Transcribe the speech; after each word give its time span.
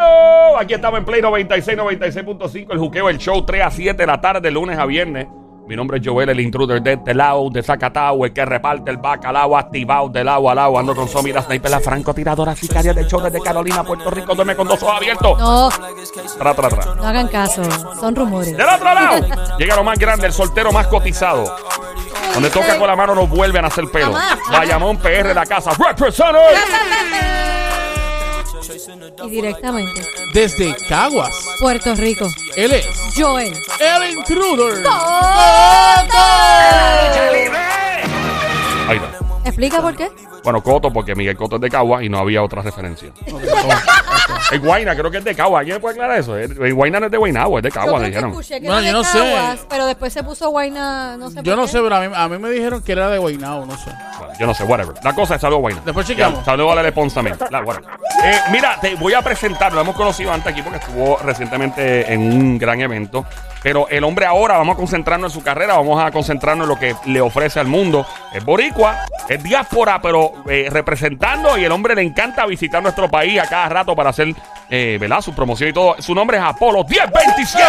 Oh, 0.00 0.56
Aquí 0.60 0.74
estamos 0.74 0.98
en 0.98 1.04
Play 1.06 1.22
96, 1.22 1.78
96.5, 1.78 2.72
el 2.72 2.78
juqueo, 2.78 3.08
el 3.08 3.18
show 3.18 3.44
3 3.44 3.62
a 3.64 3.70
7 3.70 3.96
de 3.96 4.06
la 4.06 4.20
tarde, 4.20 4.40
de 4.40 4.50
lunes 4.50 4.78
a 4.78 4.84
viernes. 4.86 5.26
Mi 5.68 5.76
nombre 5.76 5.98
es 5.98 6.02
Joel, 6.06 6.30
el 6.30 6.40
intruder 6.40 6.80
de 6.80 6.94
este 6.94 7.12
lado, 7.12 7.50
de 7.50 7.62
Zacatau, 7.62 8.24
el 8.24 8.32
que 8.32 8.42
reparte 8.42 8.90
el 8.90 8.96
bacalao 8.96 9.54
activado 9.54 10.08
del 10.08 10.26
agua 10.26 10.52
al 10.52 10.58
agua. 10.60 10.80
Ando 10.80 10.94
con 10.96 11.06
Somi, 11.06 11.30
la 11.30 11.42
sniper, 11.42 11.70
la 11.70 11.78
francotiradora 11.78 12.56
sicaria 12.56 12.94
del 12.94 13.06
show 13.06 13.20
desde 13.20 13.38
Carolina, 13.38 13.84
Puerto 13.84 14.10
Rico. 14.10 14.34
Duerme 14.34 14.56
con 14.56 14.66
dos 14.66 14.82
ojos 14.82 14.96
abiertos. 14.96 15.38
No, 15.38 15.68
Tra, 16.38 16.54
tra, 16.54 16.68
tra. 16.70 16.94
no 16.94 17.06
hagan 17.06 17.28
caso. 17.28 17.62
Son 18.00 18.16
rumores. 18.16 18.56
Del 18.56 18.66
otro 18.66 18.94
lado, 18.94 19.26
llega 19.58 19.76
lo 19.76 19.84
más 19.84 19.98
grande, 19.98 20.26
el 20.28 20.32
soltero 20.32 20.72
más 20.72 20.86
cotizado. 20.86 21.54
Donde 22.32 22.48
toca 22.48 22.78
con 22.78 22.86
la 22.86 22.96
mano 22.96 23.14
no 23.14 23.26
vuelven 23.26 23.62
a 23.62 23.68
hacer 23.68 23.84
pelo. 23.90 24.14
Jamás. 24.14 24.38
Bayamón 24.50 24.96
PR, 24.96 25.34
la 25.34 25.44
casa. 25.44 25.72
Representative. 25.72 26.58
Y 29.24 29.30
directamente. 29.30 30.00
Desde 30.32 30.74
Caguas, 30.88 31.34
Puerto 31.60 31.94
Rico. 31.94 32.28
él 32.56 32.72
es 32.72 32.86
Joel. 33.16 33.54
el 33.80 34.10
intruder. 34.16 34.84
Ahí 38.88 38.96
está. 38.96 39.18
¿Explica 39.44 39.80
por 39.80 39.96
qué? 39.96 40.10
Bueno, 40.44 40.62
Coto, 40.62 40.92
porque 40.92 41.14
Miguel 41.14 41.36
Coto 41.36 41.56
es 41.56 41.62
de 41.62 41.70
Cagua 41.70 42.04
y 42.04 42.08
no 42.08 42.18
había 42.18 42.42
otra 42.42 42.62
referencia. 42.62 43.12
El 44.50 44.60
Guayna, 44.60 44.96
creo 44.96 45.10
que 45.10 45.18
es 45.18 45.24
de 45.24 45.34
Cagua. 45.34 45.60
¿Alguien 45.60 45.76
me 45.76 45.80
puede 45.80 45.94
aclarar 45.94 46.18
eso? 46.18 46.36
El 46.36 46.74
Guayna 46.74 47.00
no 47.00 47.06
es 47.06 47.12
de 47.12 47.18
Guaynabo, 47.18 47.58
es 47.58 47.62
de 47.64 47.70
Cagua, 47.70 47.98
le 48.00 48.06
dijeron. 48.06 48.30
escuché 48.30 48.60
que 48.60 48.66
Bueno, 48.66 48.80
era 48.80 48.90
yo 48.92 48.98
de 48.98 49.02
no 49.02 49.04
sé. 49.04 49.18
Caguas, 49.18 49.66
Pero 49.68 49.86
después 49.86 50.12
se 50.12 50.22
puso 50.22 50.48
Guayna, 50.50 51.16
no 51.18 51.28
sé 51.30 51.36
Yo 51.36 51.42
por 51.42 51.56
no 51.56 51.62
qué. 51.66 51.68
sé, 51.72 51.80
pero 51.82 51.96
a 51.96 52.00
mí, 52.00 52.14
a 52.14 52.28
mí 52.28 52.38
me 52.38 52.50
dijeron 52.50 52.82
que 52.82 52.92
era 52.92 53.08
de 53.10 53.18
Guaynabo, 53.18 53.66
no 53.66 53.76
sé. 53.76 53.90
Bueno, 54.18 54.34
yo 54.38 54.46
no 54.46 54.54
sé, 54.54 54.64
whatever. 54.64 54.94
La 55.04 55.12
cosa 55.14 55.34
es 55.34 55.40
saludo 55.40 55.58
Guayna. 55.60 55.82
Después 55.84 56.06
chequeamos. 56.06 56.38
Ya, 56.40 56.44
Saludo 56.46 56.72
a 56.72 56.76
Lele 56.76 56.92
Pons 56.92 57.12
también. 57.12 57.36
La, 57.50 57.60
whatever. 57.62 57.90
Eh, 58.24 58.38
mira, 58.50 58.78
te 58.80 58.94
voy 58.94 59.12
a 59.14 59.22
presentar, 59.22 59.72
lo 59.72 59.80
hemos 59.82 59.94
conocido 59.94 60.32
antes 60.32 60.52
aquí 60.52 60.62
porque 60.62 60.78
estuvo 60.78 61.18
recientemente 61.18 62.12
en 62.12 62.20
un 62.20 62.58
gran 62.58 62.80
evento. 62.80 63.26
Pero 63.62 63.88
el 63.88 64.04
hombre 64.04 64.26
ahora, 64.26 64.56
vamos 64.58 64.74
a 64.74 64.76
concentrarnos 64.76 65.32
en 65.32 65.38
su 65.40 65.44
carrera, 65.44 65.74
vamos 65.74 66.02
a 66.02 66.10
concentrarnos 66.10 66.64
en 66.64 66.68
lo 66.68 66.78
que 66.78 66.94
le 67.06 67.20
ofrece 67.20 67.58
al 67.60 67.66
mundo. 67.66 68.06
Es 68.32 68.44
boricua, 68.44 69.06
es 69.28 69.42
diáspora, 69.42 70.00
pero 70.00 70.32
eh, 70.48 70.68
representando 70.70 71.56
y 71.58 71.64
el 71.64 71.72
hombre 71.72 71.94
le 71.94 72.02
encanta 72.02 72.46
visitar 72.46 72.82
nuestro 72.82 73.10
país 73.10 73.40
a 73.40 73.48
cada 73.48 73.68
rato 73.68 73.96
para 73.96 74.10
hacer, 74.10 74.34
eh, 74.70 74.96
¿verdad? 75.00 75.20
Su 75.20 75.34
promoción 75.34 75.70
y 75.70 75.72
todo. 75.72 75.96
Su 76.00 76.14
nombre 76.14 76.36
es 76.38 76.42
Apolo 76.42 76.84
1027. 76.84 77.64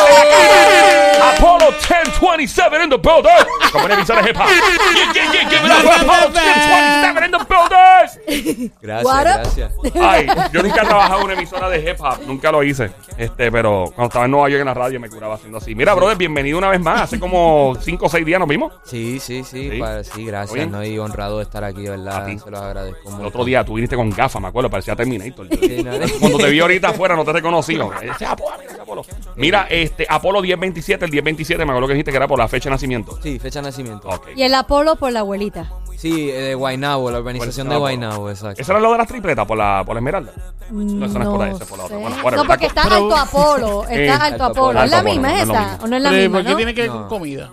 Apolo 1.35 1.71
1027 1.71 2.83
in 2.83 2.89
the 2.89 2.97
building. 2.97 3.29
Como 3.71 3.85
una 3.85 3.93
emisora 3.95 4.21
de 4.21 4.29
hip 4.29 4.37
hop. 4.37 4.47
Yeah, 4.47 5.13
yeah, 5.13 5.31
yeah, 5.31 5.49
give 5.49 5.65
it 5.65 5.71
up 5.71 5.81
for 5.81 5.93
Apolo 5.93 6.29
1027 6.33 7.25
in 7.25 7.31
the 7.31 7.37
building. 7.37 8.71
Gracias, 8.81 9.05
What 9.05 9.21
gracias. 9.21 9.71
Ay, 10.01 10.27
yo 10.51 10.63
nunca 10.63 10.81
he 10.81 10.85
trabajado 10.85 11.19
en 11.19 11.25
una 11.25 11.33
emisora 11.33 11.69
de 11.69 11.79
hip 11.79 11.99
hop, 11.99 12.19
nunca 12.25 12.51
lo 12.51 12.63
hice. 12.63 12.91
Este, 13.17 13.51
pero 13.51 13.85
cuando 13.95 14.07
estaba 14.07 14.25
en 14.25 14.31
Nueva 14.31 14.49
York 14.49 14.61
en 14.61 14.67
la 14.67 14.73
radio 14.73 14.99
me 14.99 15.09
curaba 15.09 15.35
haciendo 15.35 15.57
así. 15.57 15.75
Mira, 15.79 15.93
brother, 15.93 16.17
bienvenido 16.17 16.57
una 16.57 16.67
vez 16.67 16.81
más. 16.81 17.03
Hace 17.03 17.21
como 17.21 17.73
5 17.81 18.05
o 18.05 18.09
6 18.09 18.25
días 18.25 18.37
nos 18.37 18.49
vimos. 18.49 18.73
Sí, 18.83 19.17
sí, 19.21 19.45
sí, 19.45 19.69
Sí. 19.71 19.79
pa- 19.79 20.03
sí, 20.03 20.25
gracias. 20.25 20.51
Oye. 20.51 20.67
No, 20.67 20.83
y 20.83 20.99
honrado 20.99 21.37
de 21.37 21.43
estar 21.43 21.63
aquí, 21.63 21.87
A 21.87 21.91
¿verdad? 21.91 22.25
ti. 22.25 22.37
Se 22.37 22.51
los 22.51 22.59
agradezco 22.59 23.09
mucho. 23.09 23.21
El 23.21 23.27
otro 23.27 23.45
día 23.45 23.63
tú 23.63 23.75
viniste 23.75 23.95
con 23.95 24.09
gafas, 24.09 24.41
me 24.41 24.49
acuerdo, 24.49 24.69
parecía 24.69 24.93
Terminator. 24.97 25.47
Sí, 25.57 25.81
no, 25.81 25.91
Cuando 26.19 26.37
te 26.39 26.49
vi 26.49 26.59
ahorita 26.59 26.89
afuera 26.89 27.15
no 27.15 27.23
te 27.23 27.31
reconocí. 27.31 27.79
Ese 28.01 28.25
Apolo, 28.25 28.57
mira 28.59 28.71
ese 28.73 28.81
Apolo. 28.81 29.05
Mira, 29.37 29.67
este, 29.69 30.05
Apolo 30.09 30.41
1027, 30.41 31.05
el 31.05 31.11
1027, 31.11 31.63
me 31.63 31.71
acuerdo 31.71 31.87
que 31.87 31.93
dijiste 31.93 32.11
que 32.11 32.17
era 32.17 32.27
por 32.27 32.39
la 32.39 32.49
fecha 32.49 32.67
de 32.67 32.71
nacimiento. 32.75 33.17
Sí, 33.23 33.39
fecha 33.39 33.61
de 33.61 33.67
nacimiento. 33.69 34.09
Ok. 34.09 34.27
Y 34.35 34.43
el 34.43 34.53
Apolo 34.55 34.97
por 34.97 35.13
la 35.13 35.21
abuelita. 35.21 35.71
Sí, 35.95 36.29
eh, 36.29 36.33
de 36.41 36.55
Guaynabo, 36.55 37.11
la 37.11 37.17
organización 37.19 37.67
de 37.69 37.75
Guaynabo, 37.77 38.29
exacto. 38.29 38.61
¿Eso 38.61 38.71
era 38.71 38.79
lo 38.81 38.91
de 38.93 38.97
las 38.99 39.07
tripletas 39.07 39.45
por 39.45 39.57
la, 39.57 39.83
por 39.85 39.95
la 39.95 39.99
esmeralda? 39.99 40.31
No, 40.71 41.05
eso 41.05 41.19
no 41.19 41.23
es 41.23 41.29
por 41.29 41.41
ahí, 41.45 41.51
eso 41.53 41.63
es 41.63 41.69
por 41.69 41.77
la 41.77 41.85
otra. 41.85 41.97
Bueno, 41.97 42.15
whatever. 42.17 42.35
no, 42.37 42.45
porque 42.45 42.65
está 42.67 42.83
Alto 42.83 43.15
Apolo. 43.17 43.81
Está 43.83 43.95
Eh, 43.95 44.09
Alto 44.09 44.23
Alto 44.23 44.43
Apolo. 44.45 44.69
Apolo. 44.79 44.83
¿Es 44.85 44.91
la 44.91 44.97
Alto 44.99 45.09
misma 45.09 45.27
Apolo, 45.29 45.41
es 45.41 45.47
no 45.47 45.53
es 45.53 45.59
lo 45.59 45.65
esa? 45.65 45.68
Mismo. 45.71 45.83
¿O 45.83 45.87
no 45.87 45.95
es 45.97 46.01
la 46.03 46.09
Pero, 46.09 46.21
misma, 46.21 46.37
¿Por 46.37 46.45
qué 46.45 46.51
no? 46.51 46.57
tiene 46.57 46.73
que 46.73 46.81
ver 46.81 46.89
No. 46.91 46.97
con 46.99 47.07
comida? 47.09 47.51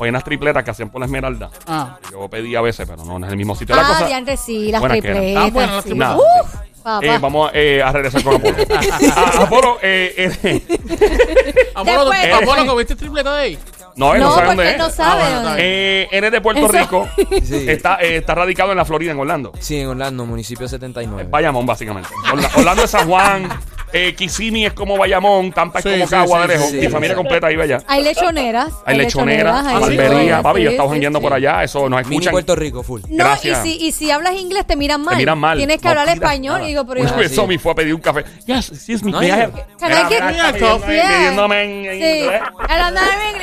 Hay 0.00 0.08
unas 0.08 0.24
tripletas 0.24 0.64
que 0.64 0.70
hacían 0.70 0.90
por 0.90 1.00
la 1.00 1.06
esmeralda. 1.06 1.50
Ah. 1.66 1.98
Yo 2.10 2.28
pedí 2.28 2.54
a 2.56 2.60
veces, 2.60 2.86
pero 2.88 3.04
no, 3.04 3.18
no 3.18 3.26
es 3.26 3.32
el 3.32 3.38
mismo 3.38 3.54
sitio. 3.56 3.74
La 3.76 3.82
Ah, 3.82 3.88
cosa, 3.88 4.06
diantre, 4.06 4.36
sí, 4.36 4.70
las 4.70 4.80
Buenas 4.80 5.00
que 5.00 5.08
eran. 5.08 5.16
tripletas. 5.22 5.44
Ah, 5.44 5.50
bueno, 5.52 5.72
las 5.76 5.84
sí. 5.84 5.88
tripletas. 5.90 6.16
Nada, 6.16 6.42
Uf, 6.42 6.50
sí. 6.52 6.58
papá. 6.82 7.06
Eh, 7.06 7.18
vamos 7.20 7.50
eh, 7.54 7.82
a 7.84 7.92
regresar 7.92 8.22
con 8.24 8.34
Apolo. 8.36 8.56
Ah, 9.14 9.32
Apolo, 9.42 9.78
eh, 9.82 10.14
eh, 10.42 10.62
Apolo, 11.74 12.10
Después- 12.10 12.42
Apolo, 12.42 12.66
¿comiste 12.66 12.96
tripleta 12.96 13.34
de 13.36 13.42
ahí? 13.42 13.58
no, 13.94 14.14
él 14.14 14.20
no, 14.20 14.28
no, 14.30 14.34
sabe 14.34 14.46
porque 14.46 14.56
dónde 14.56 14.72
él 14.72 14.78
no 14.78 14.86
es. 14.86 14.94
sabe 14.94 15.10
Ah, 15.10 15.14
bueno, 15.24 15.42
dónde 15.42 15.50
está 15.50 15.58
es. 15.58 15.64
Eh, 15.64 16.08
él 16.12 16.24
es 16.24 16.32
de 16.32 16.40
Puerto 16.40 16.60
Eso- 16.66 16.72
Rico. 16.72 17.08
Sí. 17.44 17.68
Está, 17.70 17.96
eh, 18.00 18.16
está 18.16 18.34
radicado 18.34 18.70
en 18.72 18.76
la 18.78 18.84
Florida, 18.84 19.12
en 19.12 19.18
Orlando. 19.20 19.52
Sí, 19.60 19.78
en 19.80 19.88
Orlando, 19.88 20.24
municipio 20.26 20.66
79. 20.68 21.26
Bayamón, 21.30 21.66
básicamente. 21.66 22.08
Orla- 22.32 22.50
Orlando 22.56 22.84
es 22.84 22.90
San 22.90 23.06
Juan. 23.08 23.48
Eh, 23.92 24.14
Kissimmee 24.14 24.66
es 24.66 24.72
como 24.72 24.96
Bayamón. 24.96 25.52
Tampa 25.52 25.78
es 25.80 25.84
Sí, 25.84 25.90
como 25.90 26.04
sí, 26.06 26.10
Cagua 26.10 26.42
sí, 26.42 26.48
de 26.48 26.54
lejos. 26.54 26.70
sí, 26.70 26.76
Mi 26.76 26.82
sí. 26.82 26.88
familia 26.88 27.14
completa 27.16 27.52
iba 27.52 27.64
allá. 27.64 27.78
Hay 27.86 28.02
lechoneras. 28.02 28.72
Hay 28.86 28.96
lechoneras, 28.96 29.64
barbería. 29.80 30.42
Papi, 30.42 30.62
yo 30.62 30.70
estaba 30.70 30.88
sí, 30.88 30.92
jangueando 30.94 31.20
por 31.20 31.32
allá. 31.34 31.62
Eso 31.62 31.88
nos 31.88 32.00
Mini 32.04 32.14
escuchan. 32.16 32.30
Puerto 32.32 32.56
Rico, 32.56 32.82
full. 32.82 33.00
No, 33.08 33.16
Gracias. 33.24 33.66
y 33.66 33.72
si, 33.78 33.86
y 33.86 33.92
si 33.92 34.10
hablas 34.10 34.34
inglés 34.34 34.66
te 34.66 34.76
miran 34.76 35.02
mal. 35.02 35.14
Te 35.14 35.18
miran 35.18 35.38
mal. 35.38 35.58
Tienes 35.58 35.76
que 35.78 35.84
No 35.84 35.90
hablar 35.90 36.08
español. 36.08 36.54
nada. 36.54 36.64
Y 36.64 36.68
digo, 36.68 36.86
pero 36.86 37.00
Una 37.02 37.10
yo- 37.10 37.16
vez. 37.16 37.34
Somi 37.34 37.58
fue 37.58 37.72
a 37.72 37.74
pedir 37.74 37.94
un 37.94 38.00
café. 38.00 38.24
Yes, 38.46 38.70
excuse 38.70 39.04
me. 39.04 39.10
No, 39.12 39.18
may 39.18 39.26
I 39.26 39.30
yo- 39.30 39.34
have- 39.36 39.52
Can 39.78 39.88
Mira, 39.88 40.00
I 40.00 40.04
get- 40.04 40.30
mira, 40.30 40.48
está 40.50 40.58
Yeah. 40.58 40.78
pidiéndome- 41.36 41.62
en 41.64 41.70
en 41.84 42.00
Sí. 42.00 42.18
inglés. 42.20 42.42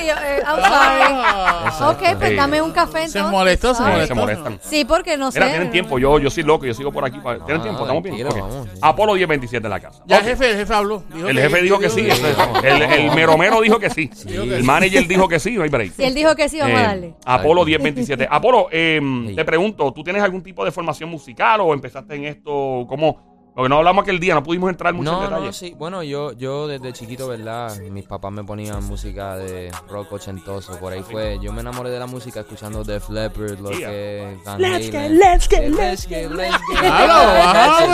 Yo, 0.08 0.14
eh, 0.16 0.42
I'm 0.48 0.56
sorry. 0.64 1.14
Ah. 1.14 1.90
Ok, 1.92 2.18
pues 2.18 2.30
Sí. 2.32 2.36
dame 2.36 2.62
un 2.62 2.72
café 2.72 2.98
entonces. 3.04 3.22
Se 3.22 3.24
molestó, 3.24 3.74
se 3.74 3.78
Sorry. 3.78 3.92
Molestó. 3.92 4.14
se 4.16 4.20
molestan. 4.20 4.60
Sí, 4.64 4.86
porque 4.86 5.18
no 5.18 5.32
sé. 5.32 5.40
Mira, 5.40 5.52
tienen 5.52 5.72
tiempo. 5.72 6.00
Yo, 6.00 6.18
yo 6.20 6.30
soy 6.30 6.44
loco. 6.44 6.66
Yo 6.66 6.74
sigo 6.74 6.92
por 6.92 7.06
aquí. 7.06 7.20
pa- 7.20 7.38
¿Tienen 7.46 7.62
tiempo? 7.62 7.82
¿Estamos 7.84 8.02
bien? 8.04 8.16
tranquilo, 8.18 8.44
Ok. 8.46 8.52
vamos, 8.52 8.68
sí. 8.74 8.80
Apolo 8.82 9.14
1027 9.14 9.68
en 9.68 9.72
la 9.72 9.80
casa. 9.80 10.02
Ya 10.06 10.18
Ok. 10.18 10.24
el 10.24 10.30
jefe, 10.40 10.52
el 10.52 10.58
jefe 10.58 10.74
habló. 10.74 11.04
Dijo 11.14 11.28
El 11.28 11.40
jefe 11.40 11.62
dijo 11.62 11.80
que 11.80 11.90
sí. 11.90 12.04
que- 12.04 12.68
El, 12.68 12.82
el 12.82 13.12
meromero 13.16 13.62
dijo 13.62 13.78
que 13.80 13.90
sí. 13.90 14.08
Que 14.10 14.36
El 14.36 14.64
manager 14.64 15.08
dijo 15.08 15.28
que 15.28 15.40
sí. 15.40 15.52
No 15.52 15.64
hay 15.64 15.70
break. 15.70 15.94
Si 15.94 16.04
él 16.04 16.14
dijo 16.16 16.36
que 16.36 16.50
sí, 16.50 16.60
vamos 16.60 16.80
Eh, 16.80 16.84
a 16.84 16.88
darle. 16.88 17.14
Apolo 17.26 17.66
1027. 17.66 18.28
Apolo, 18.30 18.68
eh, 18.72 19.00
Sí. 19.28 19.36
te 19.36 19.46
pregunto, 19.46 19.92
¿tú 19.94 20.04
tienes 20.04 20.24
algún 20.24 20.42
tipo 20.42 20.64
de 20.66 20.72
formación 20.72 21.10
musical 21.10 21.62
o 21.62 21.74
empezaste 21.74 22.16
en 22.16 22.26
esto? 22.26 22.86
¿Cómo? 22.88 23.29
Porque 23.56 23.68
no 23.70 23.78
hablamos 23.78 24.04
aquel 24.04 24.20
día, 24.22 24.36
no 24.36 24.44
pudimos 24.44 24.70
entrar 24.70 24.94
mucho 24.94 25.10
en 25.12 25.16
No, 25.18 25.22
detalle. 25.24 25.46
no, 25.48 25.54
sí. 25.54 25.76
Bueno, 25.78 26.02
yo, 26.02 26.32
yo 26.34 26.68
desde 26.68 26.94
chiquito, 26.94 27.28
¿verdad? 27.28 27.76
Mis 27.78 28.06
papás 28.06 28.32
me 28.32 28.44
ponían 28.44 28.82
música 28.86 29.36
de 29.36 29.70
rock 29.90 30.14
ochentoso. 30.14 30.80
Por 30.80 30.94
ahí 30.94 31.04
fue. 31.04 31.40
Yo 31.42 31.52
me 31.52 31.60
enamoré 31.62 31.90
de 31.90 32.00
la 32.00 32.06
música 32.08 32.40
escuchando 32.42 32.84
Def 32.86 33.10
Leppard, 33.10 33.60
lo 33.60 33.72
Yeah. 33.72 33.90
que 33.90 34.38
Let's 34.58 34.90
get, 34.92 35.12
let's 35.12 35.48
get, 35.50 35.64
Eh, 35.64 35.70
let's 35.72 36.08
get, 36.08 36.32
let's 36.32 36.58
get. 36.72 36.80
Claro. 36.80 37.92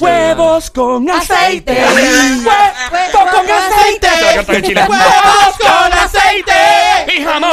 Huevos 0.00 0.70
con 0.70 1.10
aceite. 1.10 1.72
Huevos 1.74 3.12
con 3.12 3.50
aceite. 3.50 4.12
En. 4.12 4.76
¡Huevos 4.88 5.56
con 5.58 5.92
aceite! 5.92 7.14
Y 7.16 7.22
jamón. 7.24 7.50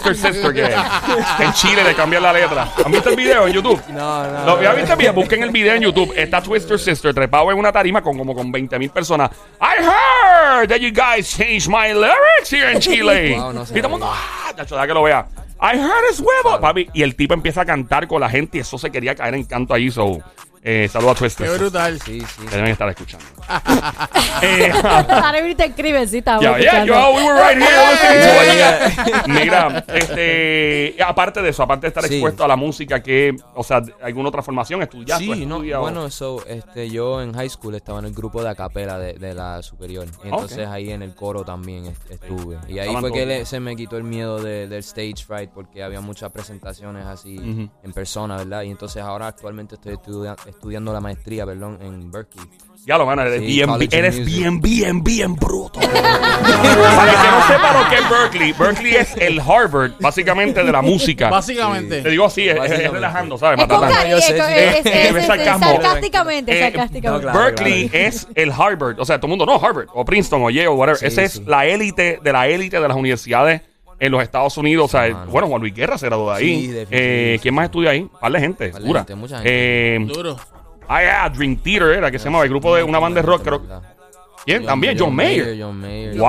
Twister 0.00 0.32
Sister 0.32 0.52
que 0.52 1.44
en 1.44 1.52
Chile 1.52 1.84
le 1.84 1.94
cambian 1.94 2.22
la 2.22 2.32
letra. 2.32 2.68
¿Han 2.84 2.92
visto 2.92 3.10
el 3.10 3.16
video 3.16 3.46
en 3.46 3.52
YouTube? 3.52 3.80
No, 3.88 4.24
no. 4.24 4.44
Lo, 4.44 4.56
no. 4.56 4.62
¿Ya 4.62 4.72
viste 4.72 4.92
el 4.92 4.98
video? 4.98 5.12
Busquen 5.12 5.42
el 5.42 5.50
video 5.50 5.74
en 5.74 5.82
YouTube. 5.82 6.12
Está 6.16 6.40
Twister 6.40 6.78
Sister 6.78 7.14
trepado 7.14 7.50
en 7.50 7.58
una 7.58 7.72
tarima 7.72 8.02
con 8.02 8.16
como 8.18 8.34
con 8.34 8.50
20 8.50 8.78
mil 8.78 8.90
personas. 8.90 9.30
I 9.60 9.82
heard 9.82 10.68
that 10.68 10.80
you 10.80 10.90
guys 10.90 11.28
changed 11.28 11.68
my 11.68 11.92
lyrics 11.92 12.50
here 12.50 12.70
in 12.72 12.80
Chile. 12.80 13.34
Wow, 13.44 13.52
no 13.52 13.62
y 13.62 13.66
todo 13.66 13.84
el 13.84 13.90
mundo, 13.90 14.10
ah, 14.10 14.52
Nacho, 14.56 14.74
deja 14.74 14.86
que 14.86 14.94
lo 14.94 15.02
vea. 15.02 15.26
I 15.60 15.76
heard 15.76 16.04
his 16.10 16.20
huevo. 16.20 16.60
Papi, 16.60 16.88
y 16.92 17.02
el 17.02 17.14
tipo 17.14 17.34
empieza 17.34 17.62
a 17.62 17.64
cantar 17.64 18.06
con 18.06 18.20
la 18.20 18.28
gente 18.28 18.58
y 18.58 18.60
eso 18.60 18.76
se 18.76 18.90
quería 18.90 19.14
caer 19.14 19.34
en 19.34 19.44
canto 19.44 19.74
ahí. 19.74 19.90
So, 19.90 20.20
eh, 20.66 20.88
saludos 20.90 21.16
a 21.16 21.18
Twister. 21.18 21.46
Qué 21.50 21.58
brutal. 21.58 22.00
Sí, 22.00 22.20
sí. 22.20 22.46
Que 22.48 22.56
deben 22.56 22.70
estar 22.70 22.88
escuchando. 22.88 23.26
eh, 24.42 24.72
Ahora 24.82 25.38
te 25.56 25.64
escribe, 25.66 26.06
sí, 26.08 26.22
Yeah, 26.24 26.84
yo, 26.84 26.94
we 27.14 27.22
were 27.22 27.38
right 27.40 27.62
here 27.62 27.90
listening 27.90 28.56
Yeah, 28.56 29.04
to 29.04 29.10
it. 29.10 29.26
Mira, 29.28 29.84
este, 29.88 30.96
aparte 31.02 31.42
de 31.42 31.50
eso, 31.50 31.62
aparte 31.62 31.82
de 31.82 31.88
estar 31.88 32.04
Sí. 32.04 32.14
expuesto 32.14 32.44
a 32.44 32.48
la 32.48 32.56
música, 32.56 33.02
que, 33.02 33.36
o 33.54 33.62
sea, 33.62 33.82
alguna 34.02 34.28
otra 34.30 34.42
formación, 34.42 34.82
estudiaste, 34.82 35.24
Sí, 35.24 35.46
no, 35.46 35.56
estudias 35.56 35.80
bueno, 35.80 36.10
so, 36.10 36.44
este, 36.46 36.88
yo 36.90 37.20
en 37.22 37.32
high 37.34 37.48
school 37.48 37.74
estaba 37.74 37.98
en 37.98 38.06
el 38.06 38.14
grupo 38.14 38.42
de 38.42 38.48
acapela 38.50 38.98
de, 38.98 39.14
de 39.14 39.34
la 39.34 39.62
superior. 39.62 40.06
Y 40.24 40.28
entonces 40.28 40.66
ahí 40.66 40.90
en 40.90 41.02
el 41.02 41.14
coro 41.14 41.44
también 41.44 41.86
est- 41.86 42.10
estuve. 42.10 42.56
Y 42.68 42.78
ahí 42.78 42.88
Estaban 42.88 43.00
fue 43.02 43.12
que 43.12 43.18
todos. 43.24 43.28
le- 43.28 43.46
se 43.46 43.60
me 43.60 43.76
quitó 43.76 43.96
el 43.96 44.04
miedo 44.04 44.42
de- 44.42 44.66
del 44.68 44.80
stage 44.80 45.24
fright 45.26 45.50
porque 45.50 45.82
había 45.82 46.00
muchas 46.00 46.30
presentaciones 46.32 47.04
así 47.06 47.36
en 47.82 47.92
persona, 47.92 48.36
¿verdad? 48.36 48.62
Y 48.62 48.70
entonces 48.70 49.02
ahora 49.02 49.26
actualmente 49.28 49.74
estoy 49.76 49.94
estudia- 49.94 50.36
estudiando 50.54 50.92
la 50.92 51.00
maestría, 51.00 51.44
perdón, 51.46 51.78
en 51.82 52.10
Berkeley. 52.10 52.44
Ya 52.86 52.98
lo 52.98 53.06
van 53.06 53.18
eres 53.18 53.40
Sí, 53.40 53.46
bien, 53.46 53.70
eres 53.92 54.18
Music. 54.18 54.34
bien, 54.36 54.60
bien, 54.60 55.02
bien 55.02 55.34
bruto. 55.36 55.80
Para 55.80 57.10
el 57.12 57.16
que 57.16 57.30
no 57.30 57.46
sepa 57.46 57.72
lo 57.82 57.88
que 57.88 57.94
es 57.96 58.10
Berkeley, 58.10 58.52
Berkeley 58.52 58.94
es 58.96 59.16
el 59.16 59.40
Harvard, 59.40 59.92
básicamente, 60.00 60.62
de 60.62 60.70
la 60.70 60.82
música. 60.82 61.30
Básicamente. 61.30 62.02
Te 62.02 62.10
digo 62.10 62.26
así, 62.26 62.46
es, 62.46 62.56
relajando, 62.90 63.38
¿sabes? 63.38 63.58
Es 63.60 63.66
con 63.66 63.80
cariño, 63.88 64.16
es- 64.18 64.24
sarcásticamente, 65.26 66.52
Eh, 66.58 66.60
sarcásticamente. 66.62 67.26
no, 67.26 67.32
claro. 67.32 67.38
Berkeley 67.38 67.90
es 67.92 68.28
el 68.34 68.52
Harvard, 68.52 69.00
o 69.00 69.04
sea, 69.06 69.16
todo 69.18 69.28
el 69.28 69.38
mundo 69.38 69.46
no 69.46 69.54
Harvard, 69.64 69.86
o 69.94 70.04
Princeton, 70.04 70.42
o 70.44 70.50
Yale, 70.50 70.68
o 70.68 70.74
whatever. 70.74 70.98
Sí, 70.98 71.06
Ese 71.06 71.24
es 71.24 71.42
la 71.46 71.64
élite 71.66 72.20
de 72.22 72.32
la 72.32 72.48
élite 72.48 72.80
de 72.80 72.88
las 72.88 72.96
universidades 72.96 73.62
en 74.04 74.12
los 74.12 74.22
Estados 74.22 74.56
Unidos. 74.58 74.86
O 74.86 74.88
sea, 74.88 75.08
Mano. 75.12 75.30
bueno, 75.30 75.48
Juan 75.48 75.60
Luis 75.60 75.74
Guerra 75.74 75.96
se 75.98 76.06
graduó 76.06 76.30
de 76.32 76.36
ahí. 76.38 76.66
Sí. 76.70 76.86
Eh, 76.90 77.38
¿Quién 77.42 77.54
más 77.54 77.64
estudia 77.66 77.90
ahí? 77.90 78.00
Un 78.02 78.08
par 78.08 78.32
de 78.32 78.40
gente, 78.40 78.68
Par 78.68 78.80
de 78.82 78.86
dura. 78.86 79.00
gente, 79.00 79.14
mucha 79.14 79.36
gente. 79.36 79.50
Eh, 79.96 79.98
Duro. 80.06 80.36
ah, 80.88 81.00
yeah, 81.00 81.28
Dream 81.30 81.56
Theater 81.56 81.88
era 81.98 82.10
que 82.10 82.18
se 82.18 82.24
llamaba 82.26 82.44
el 82.44 82.50
grupo 82.50 82.74
de 82.76 82.82
una 82.82 82.98
banda 82.98 83.20
de 83.20 83.26
rock. 83.26 83.42
Creo. 83.42 83.62
¿Quién? 84.46 84.66
También, 84.66 84.94
John 84.98 85.14
Mayer. 85.16 85.56
John 85.58 85.80
Mayer. 85.80 86.18
¡Wow! 86.18 86.28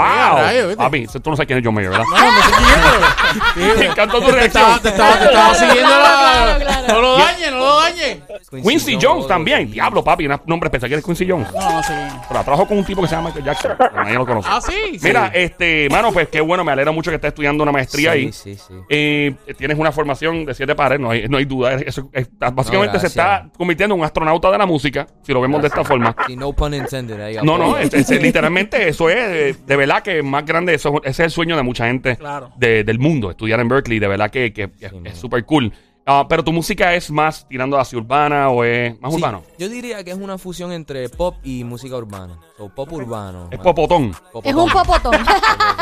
¿viste? 0.68 0.78
Papi, 0.78 1.06
tú 1.22 1.30
no 1.32 1.36
sabes 1.36 1.48
quién 1.48 1.60
es 1.60 1.66
John 1.66 1.74
Mayer, 1.76 1.90
¿verdad? 1.92 2.06
No, 2.10 2.18
no, 2.18 2.32
me 2.32 2.40
estoy 2.40 2.54
siguiendo. 2.54 3.76
Me 3.80 3.86
encantó 3.88 4.20
tu 4.22 4.26
Te 4.28 4.32
reacción. 4.32 4.64
estaba, 4.64 4.80
te 4.82 4.88
estaba, 4.90 5.20
te 5.20 5.26
estaba 5.26 5.54
siguiendo 5.56 5.90
Claro, 5.90 6.46
la... 6.54 6.58
claro. 6.66 6.88
No 6.88 7.02
lo 7.02 7.18
dañes, 7.18 7.52
no 7.52 7.58
lo 7.58 7.76
dañes. 7.82 8.18
Quincy 8.50 8.98
Jones 9.02 9.28
también. 9.28 9.70
Diablo, 9.72 10.04
papi, 10.04 10.26
un 10.28 10.40
nombre 10.46 10.68
especial. 10.68 10.90
¿Quién 10.90 11.00
es 11.00 11.06
Quincy 11.06 11.28
Jones? 11.30 11.48
No, 11.54 11.72
no 11.72 11.84
sé. 11.84 11.94
Pero 12.28 12.42
trabajo 12.44 12.68
con 12.68 12.78
un 12.78 12.86
tipo 12.86 13.02
que 13.02 13.08
se 13.08 13.16
llama 13.16 13.28
Michael 13.30 13.46
Jackson. 13.46 13.72
pero 13.78 13.92
nadie 13.96 14.14
lo 14.16 14.26
conoce. 14.26 14.48
Ah, 14.52 14.60
sí. 14.62 14.98
Mira, 15.02 15.28
Sí. 15.34 15.40
este, 15.40 15.88
mano, 15.90 16.12
pues 16.12 16.28
qué 16.30 16.42
bueno, 16.42 16.64
me 16.64 16.72
alegra 16.72 16.92
mucho 16.92 17.12
que 17.12 17.16
estés 17.16 17.30
estudiando 17.30 17.64
una 17.64 17.72
maestría 17.72 18.14
Sí, 18.14 18.18
ahí. 18.18 18.32
sí, 18.32 18.56
sí. 18.56 18.74
Eh, 18.90 19.36
tienes 19.58 19.78
una 19.78 19.92
formación 19.92 20.46
de 20.46 20.54
siete 20.54 20.76
pares, 20.76 21.00
no 21.00 21.10
hay, 21.12 21.28
no 21.28 21.38
hay 21.38 21.46
duda. 21.46 21.74
Eso, 21.74 22.10
es- 22.14 22.30
básicamente 22.54 22.94
No, 22.94 23.00
se 23.00 23.08
está 23.08 23.50
convirtiendo 23.58 23.96
en 23.96 24.02
un 24.02 24.06
astronauta 24.06 24.52
de 24.52 24.58
la 24.58 24.66
música, 24.66 25.08
si 25.24 25.34
lo 25.34 25.42
vemos 25.42 25.62
de 25.62 25.68
esta 25.68 25.84
forma. 25.84 26.16
Sí, 26.28 26.36
no 26.36 26.54
pun 26.54 26.74
intended. 26.74 27.20
ahí, 27.20 27.36
No, 27.44 27.58
no, 27.58 27.66
apoyo. 27.72 27.78
es- 27.80 27.94
es- 27.94 28.22
literalmente 28.22 28.88
eso 28.88 29.10
es, 29.10 29.66
de 29.66 29.76
verdad 29.76 30.02
que 30.02 30.22
más 30.24 30.46
grande, 30.46 30.74
eso, 30.74 31.02
ese 31.04 31.10
es 31.10 31.20
el 31.20 31.32
sueño 31.32 31.56
de 31.56 31.64
mucha 31.64 31.86
gente 31.88 32.16
Claro. 32.16 32.52
de- 32.58 32.84
del 32.84 33.00
mundo, 33.00 33.32
estudiar 33.32 33.60
en 33.60 33.68
Berkeley, 33.68 34.00
de 34.00 34.08
verdad 34.08 34.30
que, 34.32 34.54
que- 34.54 34.70
es- 34.80 34.94
es 35.04 35.18
súper 35.18 35.46
cool. 35.46 35.72
Ah, 36.08 36.26
pero 36.30 36.44
tu 36.44 36.54
música 36.54 36.94
es 36.94 37.10
más 37.10 37.48
tirando 37.48 37.80
hacia 37.80 37.98
urbana 37.98 38.50
o 38.50 38.64
es 38.64 39.00
más 39.02 39.12
Sí, 39.12 39.18
urbano. 39.18 39.42
Yo 39.58 39.68
diría 39.68 40.04
que 40.04 40.12
es 40.12 40.18
una 40.18 40.38
fusión 40.38 40.72
entre 40.72 41.10
pop 41.10 41.36
y 41.44 41.64
música 41.64 41.96
urbana. 41.98 42.40
O 42.60 42.70
pop 42.70 42.92
urbano. 42.94 43.48
Es 43.50 43.58
popotón. 43.58 44.12
Popotón. 44.32 44.50
Es 44.52 44.56
un 44.64 44.70
popotón. 44.72 45.16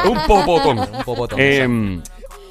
Un 0.05 0.27
popotón. 0.27 0.79
Un 0.79 1.03
popotón. 1.03 1.39
Eh, 1.41 2.01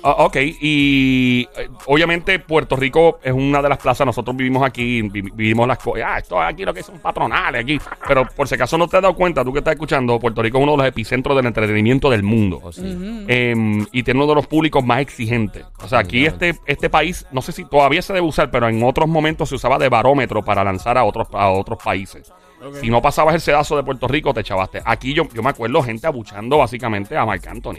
ah, 0.04 0.24
ok, 0.24 0.36
y 0.36 1.48
eh, 1.56 1.68
obviamente 1.86 2.38
Puerto 2.38 2.76
Rico 2.76 3.18
es 3.22 3.32
una 3.32 3.60
de 3.62 3.68
las 3.68 3.78
plazas, 3.78 4.06
nosotros 4.06 4.36
vivimos 4.36 4.62
aquí, 4.64 5.02
vi- 5.02 5.22
vivimos 5.22 5.66
las 5.68 5.78
cosas, 5.78 6.04
ah, 6.06 6.18
esto 6.18 6.40
aquí 6.40 6.64
lo 6.64 6.72
que 6.74 6.82
son 6.82 6.98
patronales 6.98 7.62
aquí, 7.62 7.78
pero 8.06 8.26
por 8.26 8.48
si 8.48 8.54
acaso 8.54 8.76
no 8.78 8.88
te 8.88 8.96
has 8.96 9.02
dado 9.02 9.14
cuenta, 9.14 9.44
tú 9.44 9.52
que 9.52 9.58
estás 9.60 9.74
escuchando, 9.74 10.18
Puerto 10.18 10.42
Rico 10.42 10.58
es 10.58 10.62
uno 10.62 10.72
de 10.72 10.78
los 10.78 10.86
epicentros 10.86 11.36
del 11.36 11.46
entretenimiento 11.46 12.10
del 12.10 12.22
mundo. 12.22 12.60
Oh, 12.62 12.72
sí. 12.72 12.82
Eh, 13.28 13.54
y 13.92 14.02
tiene 14.02 14.18
uno 14.20 14.28
de 14.28 14.34
los 14.36 14.46
públicos 14.46 14.84
más 14.84 15.00
exigentes. 15.00 15.64
O 15.82 15.88
sea, 15.88 16.00
aquí 16.00 16.26
este, 16.26 16.54
este 16.66 16.90
país, 16.90 17.26
no 17.32 17.42
sé 17.42 17.52
si 17.52 17.64
todavía 17.64 18.02
se 18.02 18.12
debe 18.12 18.26
usar, 18.26 18.50
pero 18.50 18.68
en 18.68 18.82
otros 18.82 19.08
momentos 19.08 19.48
se 19.48 19.54
usaba 19.56 19.78
de 19.78 19.88
barómetro 19.88 20.42
para 20.42 20.62
lanzar 20.64 20.98
a 20.98 21.04
otros, 21.04 21.28
a 21.32 21.48
otros 21.50 21.78
países. 21.82 22.32
Si 22.80 22.88
no 22.90 23.02
pasabas 23.02 23.34
el 23.34 23.40
sedazo 23.40 23.76
de 23.76 23.82
Puerto 23.82 24.06
Rico, 24.06 24.32
te 24.32 24.40
echabaste. 24.40 24.80
Aquí 24.84 25.12
yo, 25.14 25.24
yo 25.34 25.42
me 25.42 25.50
acuerdo 25.50 25.82
gente 25.82 26.06
abuchando 26.06 26.58
básicamente 26.58 27.16
a 27.16 27.26
Marc 27.26 27.44
Anthony. 27.48 27.78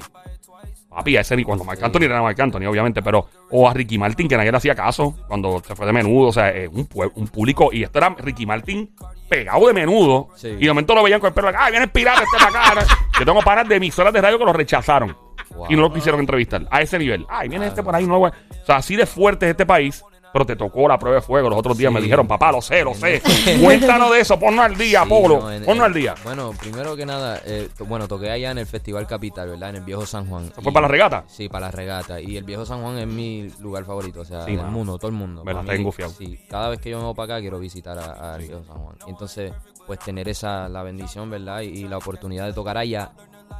Papi, 0.93 1.17
a 1.17 1.21
ese 1.21 1.35
ni 1.35 1.43
cuando 1.43 1.63
Marc 1.63 1.81
Anthony 1.81 2.03
era 2.03 2.21
Marc 2.21 2.39
Anthony, 2.39 2.65
obviamente, 2.67 3.01
pero. 3.01 3.27
O 3.51 3.67
a 3.69 3.73
Ricky 3.73 3.97
Martin, 3.97 4.27
que 4.27 4.37
nadie 4.37 4.51
le 4.51 4.57
hacía 4.57 4.75
caso 4.75 5.15
cuando 5.27 5.61
se 5.65 5.75
fue 5.75 5.85
de 5.85 5.93
menudo. 5.93 6.29
O 6.29 6.33
sea, 6.33 6.49
eh, 6.49 6.67
un, 6.67 6.87
un 7.15 7.27
público. 7.27 7.69
Y 7.71 7.83
esto 7.83 7.97
era 7.99 8.09
Ricky 8.17 8.45
Martin 8.45 8.93
pegado 9.27 9.67
de 9.67 9.73
menudo. 9.73 10.29
Sí. 10.35 10.49
Y 10.49 10.65
de 10.65 10.67
momento 10.67 10.93
lo 10.95 11.03
veían 11.03 11.19
con 11.19 11.29
el 11.29 11.33
pelo. 11.33 11.51
¡Ay, 11.57 11.71
viene 11.71 11.85
el 11.85 11.91
pirata 11.91 12.23
este 12.23 12.37
para 12.37 12.67
acá! 12.69 12.85
Yo 13.19 13.25
tengo 13.25 13.41
paras 13.41 13.67
de 13.67 13.75
emisoras 13.75 14.13
de 14.13 14.21
radio 14.21 14.37
que 14.37 14.45
lo 14.45 14.53
rechazaron. 14.53 15.15
Wow. 15.55 15.67
Y 15.69 15.75
no 15.75 15.81
lo 15.83 15.93
quisieron 15.93 16.19
entrevistar. 16.19 16.67
A 16.69 16.81
ese 16.81 16.97
nivel. 16.99 17.25
¡Ay, 17.29 17.49
viene 17.49 17.67
este 17.67 17.83
por 17.83 17.95
ahí! 17.95 18.05
No 18.05 18.13
lo 18.13 18.19
voy 18.19 18.31
a-". 18.31 18.53
O 18.61 18.65
sea, 18.65 18.75
así 18.77 18.95
de 18.95 19.05
fuerte 19.05 19.45
es 19.45 19.51
este 19.51 19.65
país. 19.65 20.03
Pero 20.33 20.45
te 20.45 20.55
tocó 20.55 20.87
la 20.87 20.97
prueba 20.97 21.17
de 21.17 21.21
fuego. 21.21 21.47
Los 21.49 21.59
otros 21.59 21.77
días 21.77 21.91
Sí. 21.91 21.93
me 21.95 22.01
dijeron, 22.01 22.27
papá, 22.27 22.51
lo 22.51 22.61
sé, 22.61 22.83
lo 22.83 22.93
sé. 22.95 23.21
Cuéntanos 23.63 24.11
de 24.11 24.19
eso, 24.19 24.39
ponnos 24.39 24.65
al 24.65 24.75
día, 24.75 25.03
Sí, 25.03 25.09
Polo. 25.09 25.39
no, 25.41 25.51
en- 25.51 25.63
Ponnos 25.63 25.85
en- 25.85 25.91
al 25.91 25.93
día. 25.93 26.15
Bueno, 26.23 26.51
primero 26.59 26.95
que 26.95 27.05
nada, 27.05 27.39
eh, 27.45 27.69
bueno, 27.87 28.07
toqué 28.07 28.31
allá 28.31 28.51
en 28.51 28.57
el 28.57 28.65
Festival 28.65 29.05
Capital, 29.07 29.49
¿verdad? 29.49 29.69
En 29.69 29.75
el 29.77 29.83
Viejo 29.83 30.05
San 30.05 30.25
Juan. 30.27 30.47
¿Se 30.53 30.61
fue 30.61 30.71
Y- 30.71 30.73
para 30.73 30.87
la 30.87 30.91
regata? 30.91 31.23
Sí, 31.27 31.47
para 31.49 31.67
la 31.67 31.71
regata. 31.71 32.19
Y 32.19 32.35
el 32.37 32.43
Viejo 32.43 32.65
San 32.65 32.81
Juan 32.81 32.97
es 32.97 33.07
mi 33.07 33.49
lugar 33.59 33.85
favorito, 33.85 34.21
o 34.21 34.25
sea, 34.25 34.43
Sí, 34.45 34.55
del 34.55 34.65
mundo, 34.65 34.97
todo 34.97 35.09
el 35.09 35.15
mundo. 35.15 35.43
Me 35.43 35.53
la 35.53 35.61
mí, 35.61 35.69
engufiado. 35.71 36.11
Sí, 36.11 36.39
cada 36.49 36.69
vez 36.69 36.79
que 36.79 36.89
yo 36.89 36.97
me 36.97 37.05
voy 37.05 37.13
para 37.13 37.35
acá 37.35 37.41
quiero 37.41 37.59
visitar 37.59 37.97
al 37.99 38.39
Viejo 38.41 38.63
San 38.65 38.77
Juan. 38.77 38.95
Entonces, 39.07 39.53
pues 39.85 39.99
tener 39.99 40.27
esa, 40.29 40.67
la 40.67 40.81
bendición, 40.81 41.29
¿verdad? 41.29 41.61
Y, 41.61 41.67
y 41.67 41.87
la 41.87 41.97
oportunidad 41.97 42.45
de 42.47 42.53
tocar 42.53 42.77
allá, 42.77 43.11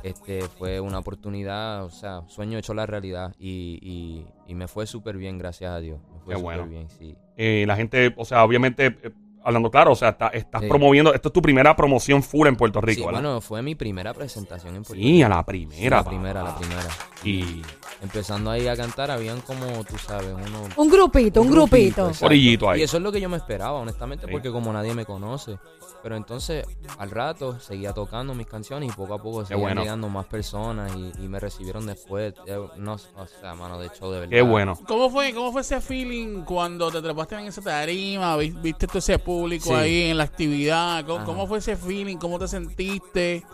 este, 0.02 0.42
fue 0.58 0.80
una 0.80 1.00
oportunidad, 1.00 1.84
o 1.84 1.90
sea, 1.90 2.22
sueño 2.28 2.58
hecho 2.58 2.74
la 2.74 2.86
realidad. 2.86 3.34
Y, 3.38 3.78
y, 3.82 4.26
y 4.52 4.56
me 4.56 4.68
fue 4.68 4.88
súper 4.88 5.18
bien, 5.18 5.38
gracias 5.38 5.72
a 5.72 5.80
Dios. 5.80 6.00
Qué 6.28 6.36
bueno. 6.36 6.66
bien, 6.66 6.88
sí. 6.90 7.16
Eh, 7.38 7.64
la 7.68 7.76
gente, 7.76 8.14
o 8.18 8.26
sea, 8.26 8.44
obviamente, 8.44 8.86
eh, 9.04 9.12
hablando 9.44 9.70
claro, 9.72 9.92
o 9.92 9.96
sea, 9.96 10.10
está- 10.10 10.28
estás 10.30 10.62
Sí. 10.62 10.68
promoviendo. 10.68 11.14
Esto 11.14 11.30
es 11.30 11.34
tu 11.34 11.42
primera 11.42 11.76
promoción 11.76 12.24
full 12.24 12.48
en 12.48 12.56
Puerto 12.56 12.80
Rico, 12.80 13.02
Sí, 13.02 13.06
¿verdad? 13.06 13.22
bueno, 13.22 13.42
fue 13.42 13.62
mi 13.62 13.76
primera 13.76 14.14
presentación 14.14 14.76
en 14.76 14.84
Puerto 14.84 15.02
Sí, 15.04 15.22
a 15.22 15.30
la 15.30 15.44
primera. 15.46 15.98
la 15.98 16.04
primera, 16.04 16.44
la 16.44 16.56
primera. 16.56 16.88
Y 17.24 17.62
Empezando 18.02 18.52
ahí 18.52 18.68
a 18.68 18.76
cantar, 18.76 19.10
habían 19.12 19.40
como, 19.42 19.66
tú 19.86 19.98
sabes, 19.98 20.28
unos... 20.34 20.78
Un 20.78 20.90
grupito, 20.90 21.42
un 21.42 21.50
grupito. 21.50 22.12
Orillito 22.22 22.70
ahí. 22.70 22.82
Y 22.82 22.84
eso 22.84 22.98
es 22.98 23.04
lo 23.04 23.14
que 23.14 23.22
yo 23.22 23.30
me 23.30 23.38
esperaba, 23.38 23.80
honestamente, 23.80 24.26
Sí. 24.26 24.32
porque 24.32 24.52
como 24.52 24.74
nadie 24.74 24.94
me 24.94 25.06
conoce. 25.06 25.58
Pero 26.04 26.18
entonces, 26.18 26.66
al 27.00 27.10
rato, 27.10 27.60
seguía 27.62 27.94
tocando 27.94 28.34
mis 28.36 28.46
canciones 28.46 28.92
y 28.92 28.94
poco 28.94 29.14
a 29.14 29.18
poco 29.22 29.44
seguían 29.46 29.62
bueno. 29.62 29.82
llegando 29.84 30.10
más 30.10 30.26
personas 30.26 30.92
y, 30.96 31.14
y 31.24 31.28
me 31.30 31.40
recibieron 31.40 31.86
después. 31.86 32.34
Eh, 32.46 32.60
No, 32.78 32.94
o 32.96 33.26
sea, 33.40 33.56
mano, 33.56 33.80
de 33.80 33.90
show 33.90 34.12
de 34.12 34.20
verdad. 34.20 34.32
qué 34.32 34.42
bueno. 34.42 34.78
¿Cómo 34.86 35.10
fue, 35.10 35.34
¿Cómo 35.34 35.54
fue 35.54 35.62
ese 35.62 35.80
feeling 35.80 36.42
cuando 36.44 36.92
te 36.92 37.02
trepaste 37.02 37.36
en 37.36 37.46
esa 37.48 37.62
tarima? 37.62 38.36
vi- 38.36 38.52
¿Viste 38.52 38.86
todo 38.86 39.00
ese 39.00 39.18
público 39.18 39.70
Sí. 39.70 39.74
ahí 39.74 40.02
en 40.12 40.18
la 40.18 40.26
actividad? 40.26 41.06
¿Cómo, 41.06 41.24
cómo 41.24 41.48
fue 41.48 41.60
ese 41.60 41.78
feeling? 41.78 42.18
¿Cómo 42.18 42.38
te 42.38 42.50
sentiste? 42.50 43.46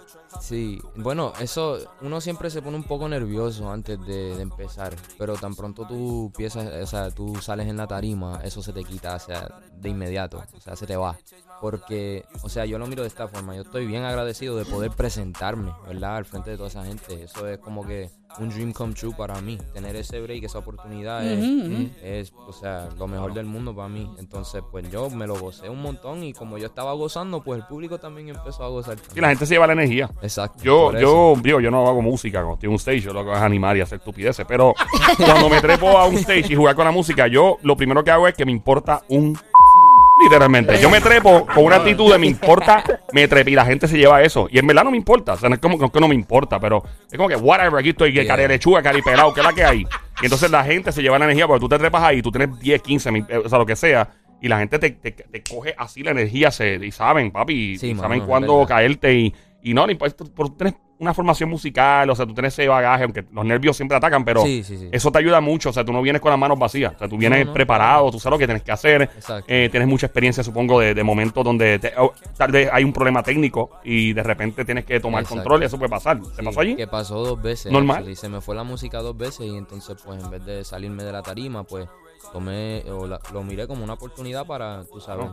Sí, 0.41 0.79
bueno, 0.95 1.33
eso, 1.39 1.77
uno 2.01 2.21
siempre 2.21 2.49
se 2.51 2.61
pone 2.61 2.77
un 2.77 2.83
poco 2.83 3.09
nervioso 3.09 3.71
antes 3.71 3.99
de, 4.05 4.35
de 4.35 4.41
empezar, 4.43 4.95
pero 5.17 5.35
tan 5.35 5.55
pronto 5.55 5.85
tú 5.87 6.31
piensas, 6.37 6.67
o 6.83 6.85
sea, 6.87 7.09
tú 7.09 7.35
sales 7.41 7.67
en 7.67 7.77
la 7.77 7.87
tarima, 7.87 8.39
eso 8.43 8.61
se 8.61 8.71
te 8.71 8.83
quita, 8.83 9.15
o 9.15 9.19
sea, 9.19 9.47
de 9.73 9.89
inmediato, 9.89 10.43
o 10.55 10.59
sea, 10.61 10.75
se 10.75 10.85
te 10.85 10.95
va. 10.95 11.17
Porque, 11.61 12.25
o 12.41 12.49
sea, 12.49 12.65
yo 12.65 12.79
lo 12.79 12.87
miro 12.87 13.01
de 13.01 13.07
esta 13.07 13.27
forma, 13.27 13.55
yo 13.55 13.61
estoy 13.63 13.85
bien 13.85 14.03
agradecido 14.03 14.55
de 14.55 14.65
poder 14.65 14.91
presentarme, 14.91 15.71
¿verdad? 15.87 16.17
Al 16.17 16.25
frente 16.25 16.51
de 16.51 16.57
toda 16.57 16.69
esa 16.69 16.85
gente, 16.85 17.23
eso 17.23 17.47
es 17.47 17.59
como 17.59 17.85
que 17.85 18.09
un 18.37 18.49
dream 18.49 18.71
come 18.71 18.93
true 18.93 19.13
para 19.17 19.41
mí, 19.41 19.57
tener 19.73 19.95
ese 19.95 20.21
break, 20.21 20.43
esa 20.43 20.59
oportunidad 20.59 21.25
es, 21.25 21.89
es, 22.03 22.33
o 22.47 22.53
sea, 22.53 22.87
lo 22.97 23.07
mejor 23.07 23.33
del 23.33 23.45
mundo 23.45 23.75
para 23.75 23.89
mí. 23.89 24.09
Entonces, 24.19 24.61
pues 24.71 24.89
yo 24.91 25.09
me 25.09 25.25
lo 25.25 25.37
gocé 25.37 25.67
un 25.69 25.81
montón 25.81 26.23
y 26.23 26.33
como 26.33 26.57
yo 26.57 26.67
estaba 26.67 26.93
gozando, 26.93 27.41
pues 27.41 27.59
el 27.59 27.67
público 27.67 27.97
también 27.97 28.29
empezó 28.29 28.63
a 28.63 28.69
gozar. 28.69 28.97
Y 29.15 29.19
la 29.19 29.29
gente 29.29 29.45
se 29.45 29.55
lleva 29.55 29.67
la 29.67 29.73
energía. 29.73 30.09
Exacto. 30.21 30.63
Yo, 30.63 30.93
yo, 30.97 31.33
digo, 31.41 31.59
yo 31.59 31.71
no 31.71 31.87
hago 31.87 32.01
música 32.01 32.39
cuando 32.39 32.53
estoy 32.53 32.67
en 32.67 32.73
un 32.73 32.79
stage, 32.79 33.01
yo 33.01 33.13
lo 33.13 33.23
que 33.23 33.31
hago 33.31 33.39
es 33.39 33.43
animar 33.43 33.75
y 33.77 33.81
hacer 33.81 33.97
estupideces. 33.97 34.45
Pero 34.47 34.73
cuando 35.17 35.49
me 35.49 35.59
trepo 35.59 35.97
a 35.97 36.05
un 36.05 36.15
stage 36.15 36.53
y 36.53 36.55
jugar 36.55 36.75
con 36.75 36.85
la 36.85 36.91
música, 36.91 37.27
yo 37.27 37.57
lo 37.63 37.75
primero 37.75 38.03
que 38.03 38.11
hago 38.11 38.27
es 38.27 38.35
que 38.35 38.45
me 38.45 38.51
importa 38.51 39.01
un. 39.09 39.37
Literalmente. 40.21 40.79
Yo 40.81 40.89
me 40.89 40.99
trepo 41.01 41.45
con 41.45 41.63
una 41.65 41.77
actitud 41.77 42.11
de 42.11 42.17
me 42.17 42.27
importa, 42.27 42.83
me 43.13 43.27
trepo 43.27 43.49
y 43.49 43.55
la 43.55 43.65
gente 43.65 43.87
se 43.87 43.97
lleva 43.97 44.21
eso. 44.21 44.47
Y 44.51 44.59
en 44.59 44.67
verdad 44.67 44.83
no 44.83 44.91
me 44.91 44.97
importa. 44.97 45.33
O 45.33 45.37
sea, 45.37 45.49
no 45.49 45.55
es 45.55 45.61
como 45.61 45.77
no 45.77 45.85
es 45.85 45.91
que 45.91 45.99
no 45.99 46.07
me 46.07 46.15
importa, 46.15 46.59
pero 46.59 46.83
es 47.09 47.15
como 47.17 47.29
que, 47.29 47.35
whatever, 47.35 47.79
aquí 47.79 47.89
estoy, 47.89 48.13
que 48.13 48.19
Yeah. 48.23 48.35
cari 48.35 48.47
lechuga, 48.47 48.81
cari 48.81 49.01
pelado, 49.01 49.33
¿qué 49.33 49.39
es 49.39 49.45
la 49.45 49.53
que 49.53 49.63
hay? 49.63 49.79
Y 50.21 50.25
entonces 50.25 50.51
la 50.51 50.63
gente 50.65 50.91
se 50.91 51.01
lleva 51.01 51.17
la 51.17 51.25
energía 51.25 51.47
porque 51.47 51.61
tú 51.61 51.69
te 51.69 51.77
trepas 51.79 52.03
ahí, 52.03 52.21
tú 52.21 52.31
tienes 52.31 52.59
10, 52.59 52.81
15, 52.81 53.11
mil, 53.11 53.25
eh, 53.29 53.37
o 53.37 53.47
sea, 53.47 53.57
lo 53.59 53.65
que 53.65 53.75
sea. 53.77 54.09
Y 54.41 54.47
la 54.49 54.59
gente 54.59 54.77
te, 54.79 54.89
te- 54.91 55.11
te 55.11 55.43
coge 55.43 55.73
así 55.77 56.03
la 56.03 56.11
energía 56.11 56.51
se, 56.51 56.75
y 56.75 56.91
saben, 56.91 57.31
papi, 57.31 57.77
Sí, 57.77 57.89
y 57.89 57.93
mano, 57.93 58.03
saben 58.03 58.21
cuándo 58.25 58.65
caerte 58.65 59.13
y, 59.13 59.33
y 59.63 59.73
no, 59.73 59.85
tú 59.87 60.49
tienes 60.57 60.75
una 60.99 61.13
formación 61.13 61.49
musical, 61.49 62.09
o 62.09 62.15
sea, 62.15 62.25
tú 62.25 62.33
tienes 62.33 62.53
ese 62.53 62.67
bagaje, 62.67 63.03
aunque 63.03 63.23
los 63.31 63.45
nervios 63.45 63.75
siempre 63.77 63.95
atacan, 63.95 64.25
pero 64.25 64.43
Sí, 64.43 64.63
sí, 64.63 64.77
sí. 64.77 64.89
eso 64.91 65.09
te 65.11 65.19
ayuda 65.19 65.39
mucho, 65.39 65.69
o 65.69 65.73
sea, 65.73 65.85
tú 65.85 65.93
no 65.93 66.01
vienes 66.01 66.21
con 66.21 66.29
las 66.29 66.37
manos 66.37 66.59
vacías, 66.59 66.93
o 66.93 66.99
sea, 66.99 67.07
tú 67.07 67.17
vienes 67.17 67.39
No, 67.39 67.45
no, 67.45 67.53
preparado, 67.53 68.11
tú 68.11 68.19
sabes 68.19 68.33
lo 68.35 68.37
que 68.39 68.45
tienes 68.47 68.63
que 68.63 68.71
hacer, 68.73 69.09
eh, 69.47 69.69
tienes 69.71 69.87
mucha 69.87 70.07
experiencia, 70.07 70.43
supongo, 70.43 70.81
de, 70.81 70.93
de 70.93 71.03
momentos 71.03 71.41
donde 71.43 71.79
te- 71.79 71.93
oh, 71.97 72.11
tal 72.37 72.51
vez 72.51 72.69
hay 72.71 72.83
un 72.83 72.91
problema 72.91 73.23
técnico 73.23 73.71
y 73.83 74.11
de 74.11 74.23
repente 74.23 74.65
tienes 74.65 74.83
que 74.83 74.99
tomar 74.99 75.21
Exacto. 75.21 75.41
control, 75.41 75.63
y 75.63 75.65
eso 75.67 75.77
puede 75.77 75.89
pasar. 75.89 76.19
¿Te 76.35 76.43
pasó 76.43 76.59
allí? 76.59 76.75
Que 76.75 76.87
pasó 76.87 77.23
dos 77.23 77.41
veces. 77.41 77.71
Normal. 77.71 78.13
Se 78.17 78.27
me 78.27 78.41
fue 78.41 78.53
la 78.55 78.63
música 78.63 78.99
dos 78.99 79.15
veces 79.15 79.47
y 79.47 79.55
entonces, 79.55 79.95
pues, 80.05 80.21
en 80.21 80.29
vez 80.29 80.43
de 80.45 80.65
salirme 80.65 81.03
de 81.05 81.13
la 81.13 81.21
tarima, 81.23 81.63
pues, 81.63 81.87
tomé, 82.33 82.83
o 82.91 83.07
la- 83.07 83.21
lo 83.31 83.41
miré 83.43 83.67
como 83.67 83.85
una 83.85 83.93
oportunidad 83.93 84.45
para, 84.45 84.83
tú 84.91 84.99
sabes, 84.99 85.27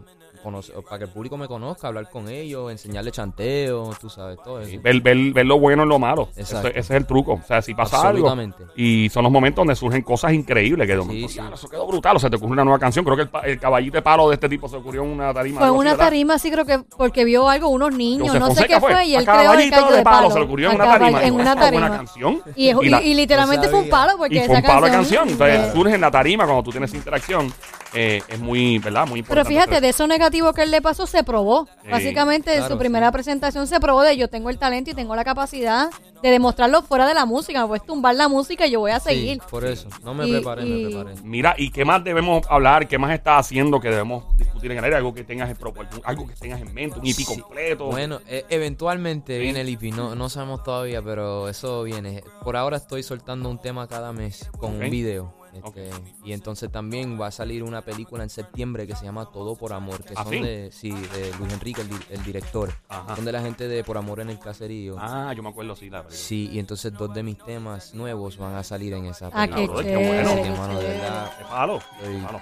para 0.85 0.99
que 0.99 1.05
el 1.05 1.11
público 1.11 1.37
me 1.37 1.47
conozca, 1.49 1.88
hablar 1.88 2.09
con 2.11 2.29
ellos, 2.29 2.71
enseñarle 2.71 3.11
chanteo, 3.11 3.91
tú 4.00 4.09
sabes, 4.11 4.38
todo 4.43 4.61
eso. 4.61 4.81
Ver, 4.83 5.00
ver- 5.00 5.33
ver 5.33 5.47
lo 5.47 5.59
bueno 5.59 5.83
en 5.85 5.88
lo 5.88 5.99
malo. 5.99 6.29
Eso- 6.37 6.57
Exacto. 6.57 6.69
ese 6.69 6.79
es 6.81 6.91
el 6.91 7.07
truco. 7.07 7.35
O 7.35 7.47
sea, 7.47 7.62
si 7.62 7.75
pasa 7.75 8.09
algo. 8.09 8.35
Y 8.76 9.09
son 9.09 9.23
los 9.23 9.33
momentos 9.33 9.62
donde 9.62 9.75
surgen 9.76 10.03
cosas 10.03 10.33
increíbles. 10.33 10.87
Que 10.87 10.97
momento, 10.97 11.29
sí. 11.29 11.35
"Diablo, 11.35 11.55
eso 11.55 11.69
quedó 11.69 11.87
brutal. 11.87 12.17
O 12.17 12.19
sea, 12.19 12.31
te 12.31 12.37
ocurre 12.37 12.53
una 12.53 12.65
nueva 12.65 12.79
canción. 12.79 13.05
Creo 13.05 13.17
que 13.17 13.29
el, 13.50 13.59
caballito 13.59 13.97
de 13.97 14.03
palo 14.03 14.29
de 14.29 14.35
este 14.35 14.49
tipo 14.49 14.69
se 14.69 14.76
ocurrió 14.76 15.03
en 15.03 15.11
una 15.11 15.33
tarima. 15.33 15.59
Fue 15.61 15.69
así, 15.69 15.76
una 15.76 15.97
tarima, 15.97 16.38
sí 16.38 16.50
creo 16.50 16.65
que 16.65 16.79
porque 16.97 17.25
vio 17.25 17.49
algo, 17.49 17.69
unos 17.69 17.95
niños, 17.95 18.29
José 18.29 18.38
no 18.41 18.50
sé 18.55 18.67
qué 18.67 18.81
fue. 18.81 18.93
fue, 18.93 19.07
y 19.07 19.15
él 19.17 19.25
creó 19.25 19.53
el 19.53 19.71
caballito 19.71 19.93
de 19.97 20.03
palo. 20.03 20.31
Se 20.31 20.38
le 20.38 20.45
ocurrió 20.45 20.71
en 20.71 20.76
una 20.76 20.85
tarima. 20.85 21.23
En 21.25 21.35
una 21.35 21.53
"Esta 21.53 21.65
es 21.67 21.71
buena 21.73 21.87
tarima. 21.88 21.97
canción. 21.97 22.43
Y, 22.57 22.71
y- 22.71 22.95
y 23.11 23.15
literalmente 23.15 23.67
no 23.67 23.71
fue 23.73 23.81
un 23.83 23.88
palo 23.91 24.12
porque 24.19 24.35
y 24.35 24.38
esa 24.38 24.47
fue 24.49 24.57
un 24.57 24.62
palo 24.62 24.87
de 24.87 24.93
canción. 24.93 25.29
Entonces, 25.29 25.73
surge 25.73 25.95
en 25.95 26.00
la 26.00 26.11
tarima 26.11 26.45
cuando 26.45 26.62
tú 26.62 26.71
tienes 26.71 26.93
interacción. 26.95 27.53
Eh, 27.95 28.21
es 28.28 28.38
muy, 28.38 28.78
¿verdad? 28.78 29.07
Muy 29.07 29.23
Pero 29.23 29.40
importante. 29.40 29.49
fíjate, 29.49 29.81
de 29.81 29.88
eso 29.90 30.07
negativo 30.07 30.52
que 30.52 30.62
él 30.62 30.71
le 30.71 30.83
pasó, 30.83 31.07
se 31.07 31.23
probó. 31.25 31.66
Sí, 31.85 31.90
Básicamente, 31.90 32.55
en 32.57 32.66
su 32.69 32.76
primera 32.78 33.09
sí. 33.09 33.12
presentación 33.12 33.66
se 33.66 33.81
probó 33.81 34.02
de 34.02 34.16
yo 34.16 34.28
tengo 34.28 34.50
el 34.50 34.59
talento 34.59 34.90
y 34.90 34.95
tengo 34.95 35.14
la 35.16 35.25
capacidad 35.25 35.88
de 36.23 36.31
demostrarlo 36.31 36.83
fuera 36.83 37.07
de 37.07 37.14
la 37.14 37.25
música. 37.26 37.61
Me 37.62 37.69
puedes 37.69 37.85
tumbar 37.87 38.14
la 38.14 38.28
música 38.28 38.66
y 38.66 38.71
yo 38.73 38.81
voy 38.81 38.90
a 38.90 39.00
seguir. 39.00 39.35
Sí, 39.35 39.40
por 39.50 39.64
eso. 39.64 39.88
No 40.05 40.14
me 40.14 40.26
Y- 40.26 40.33
preparé, 40.33 40.66
y- 40.66 40.85
me 40.85 40.90
preparé. 40.90 41.21
Mira, 41.23 41.55
¿y 41.59 41.71
qué 41.71 41.85
más 41.85 42.02
debemos 42.05 42.45
hablar? 42.50 42.88
¿Qué 42.88 42.99
más 42.99 43.12
estás 43.12 43.47
haciendo 43.47 43.81
que 43.81 43.88
debemos 43.90 44.25
discutir 44.37 44.73
en 44.73 44.78
el 44.78 44.85
aire? 44.85 44.97
Algo 44.97 45.14
que 45.14 45.25
tengas 45.25 45.49
en, 45.50 45.57
algo 46.05 46.26
que 46.26 46.35
tengas 46.35 46.61
en 46.61 46.75
mente, 46.75 46.99
un 46.99 47.07
IP 47.07 47.16
Sí. 47.16 47.25
completo. 47.25 47.87
Bueno, 47.87 48.21
e- 48.26 48.45
eventualmente 48.49 49.35
Sí. 49.37 49.40
viene 49.40 49.61
el 49.62 49.69
EP, 49.69 49.90
no, 49.93 50.14
no 50.14 50.28
sabemos 50.28 50.62
todavía, 50.62 51.00
pero 51.02 51.49
eso 51.49 51.83
viene. 51.83 52.23
Por 52.43 52.57
ahora 52.57 52.76
estoy 52.76 53.02
soltando 53.02 53.49
un 53.49 53.59
tema 53.61 53.87
cada 53.87 54.12
mes 54.12 54.49
con 54.59 54.75
un 54.75 54.90
video. 54.90 55.33
Este, 55.64 55.90
Y 56.25 56.32
entonces 56.32 56.70
también 56.70 57.20
va 57.20 57.28
a 57.28 57.30
salir 57.30 57.62
una 57.62 57.82
película 57.82 58.22
en 58.22 58.30
septiembre 58.30 58.86
que 58.86 58.94
se 58.96 59.04
llama 59.04 59.26
Todo 59.32 59.54
por 59.56 59.72
Amor, 59.72 60.02
que 60.04 60.14
¿Ah, 60.16 60.25
son 60.25 60.32
sí? 60.32 60.40
de, 60.40 60.70
sí, 60.72 60.90
de 60.90 61.32
Luis 61.38 61.52
Enrique, 61.52 61.80
el, 61.82 61.88
di- 61.88 61.96
el 62.10 62.22
director. 62.25 62.72
Ajá. 62.88 63.16
Son 63.16 63.25
de 63.25 63.32
la 63.32 63.40
gente 63.42 63.68
de 63.68 63.84
Por 63.84 63.96
Amor 63.98 64.20
en 64.20 64.30
el 64.30 64.38
Caserío. 64.38 64.96
Ah, 64.98 65.32
yo 65.36 65.42
me 65.42 65.48
acuerdo, 65.50 65.75
sí, 65.76 65.90
la 65.90 66.02
película. 66.02 66.16
Sí, 66.26 66.48
y 66.52 66.58
entonces 66.58 66.92
dos 66.92 67.12
de 67.14 67.22
mis 67.22 67.38
temas 67.38 67.94
nuevos 67.94 68.36
van 68.38 68.54
a 68.54 68.62
salir 68.62 68.92
en 68.94 69.06
esa 69.06 69.28
Ah, 69.32 69.46
película. 69.46 69.56
qué 69.56 69.66
brother, 69.66 69.84
qué 69.86 69.92
chévere. 69.92 70.08
bueno. 70.08 70.28
Así 70.30 70.36
qué 70.36 70.42
que, 70.42 70.50
mano, 70.58 70.75
de 70.75 70.80
chévere. 70.80 70.98
verdad, 71.00 71.32
Qué 71.38 71.44
palo. 71.44 71.78
Estoy- 71.78 72.16
qué 72.20 72.26
palo. 72.26 72.40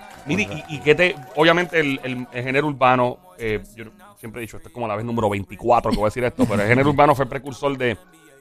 Y, 0.68 0.75
y 0.76 0.80
que 0.80 0.94
te, 0.94 1.16
obviamente 1.37 1.80
el, 1.80 2.00
el- 2.02 2.26
el 2.33 2.44
género 2.44 2.66
urbano, 2.68 3.18
eh, 3.38 3.62
yo 3.76 3.85
siempre 4.18 4.40
he 4.40 4.42
dicho, 4.42 4.56
esto 4.56 4.68
es 4.68 4.73
como 4.75 4.87
la 4.88 4.97
vez 4.97 5.04
número 5.04 5.28
24 5.28 5.90
que 5.90 5.97
voy 5.97 6.04
a 6.04 6.09
decir 6.09 6.25
esto, 6.25 6.44
pero 6.49 6.62
el 6.62 6.68
género 6.68 6.90
urbano 6.90 7.14
fue 7.14 7.26
precursor 7.26 7.76
de, 7.76 7.97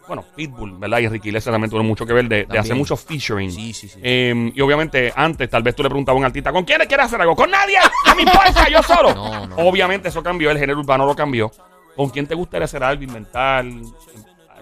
bueno, 0.07 0.23
Pitbull, 0.35 0.77
¿verdad? 0.77 0.99
Y 0.99 1.05
Enrique 1.05 1.29
Iglesias 1.29 1.51
también 1.53 1.69
tuvo 1.71 1.83
mucho 1.83 2.05
que 2.05 2.13
ver 2.13 2.27
de, 2.27 2.45
de 2.45 2.57
hacer 2.59 2.75
muchos 2.75 3.01
featuring. 3.03 3.51
Sí, 3.51 3.73
sí, 3.73 3.87
sí. 3.87 3.99
Eh, 4.03 4.51
y 4.53 4.61
obviamente 4.61 5.11
antes 5.15 5.49
tal 5.49 5.63
vez 5.63 5.75
tú 5.75 5.83
le 5.83 5.89
preguntabas 5.89 6.17
a 6.17 6.19
un 6.19 6.25
artista, 6.25 6.51
¿con 6.51 6.63
quién 6.65 6.79
quieres 6.87 7.05
hacer 7.05 7.21
algo? 7.21 7.35
¡Con 7.35 7.49
nadie! 7.51 7.77
¡No 8.07 8.15
me 8.15 8.21
importa! 8.23 8.67
¡Yo 8.69 8.81
solo! 8.83 9.13
No, 9.13 9.47
no. 9.47 9.55
Obviamente 9.57 10.09
eso 10.09 10.21
cambió, 10.23 10.51
el 10.51 10.57
género 10.57 10.79
urbano 10.79 11.05
lo 11.05 11.15
cambió. 11.15 11.51
¿Con 11.95 12.09
quién 12.09 12.25
te 12.27 12.35
gustaría 12.35 12.65
hacer 12.65 12.83
algo, 12.83 13.03
inventar? 13.03 13.65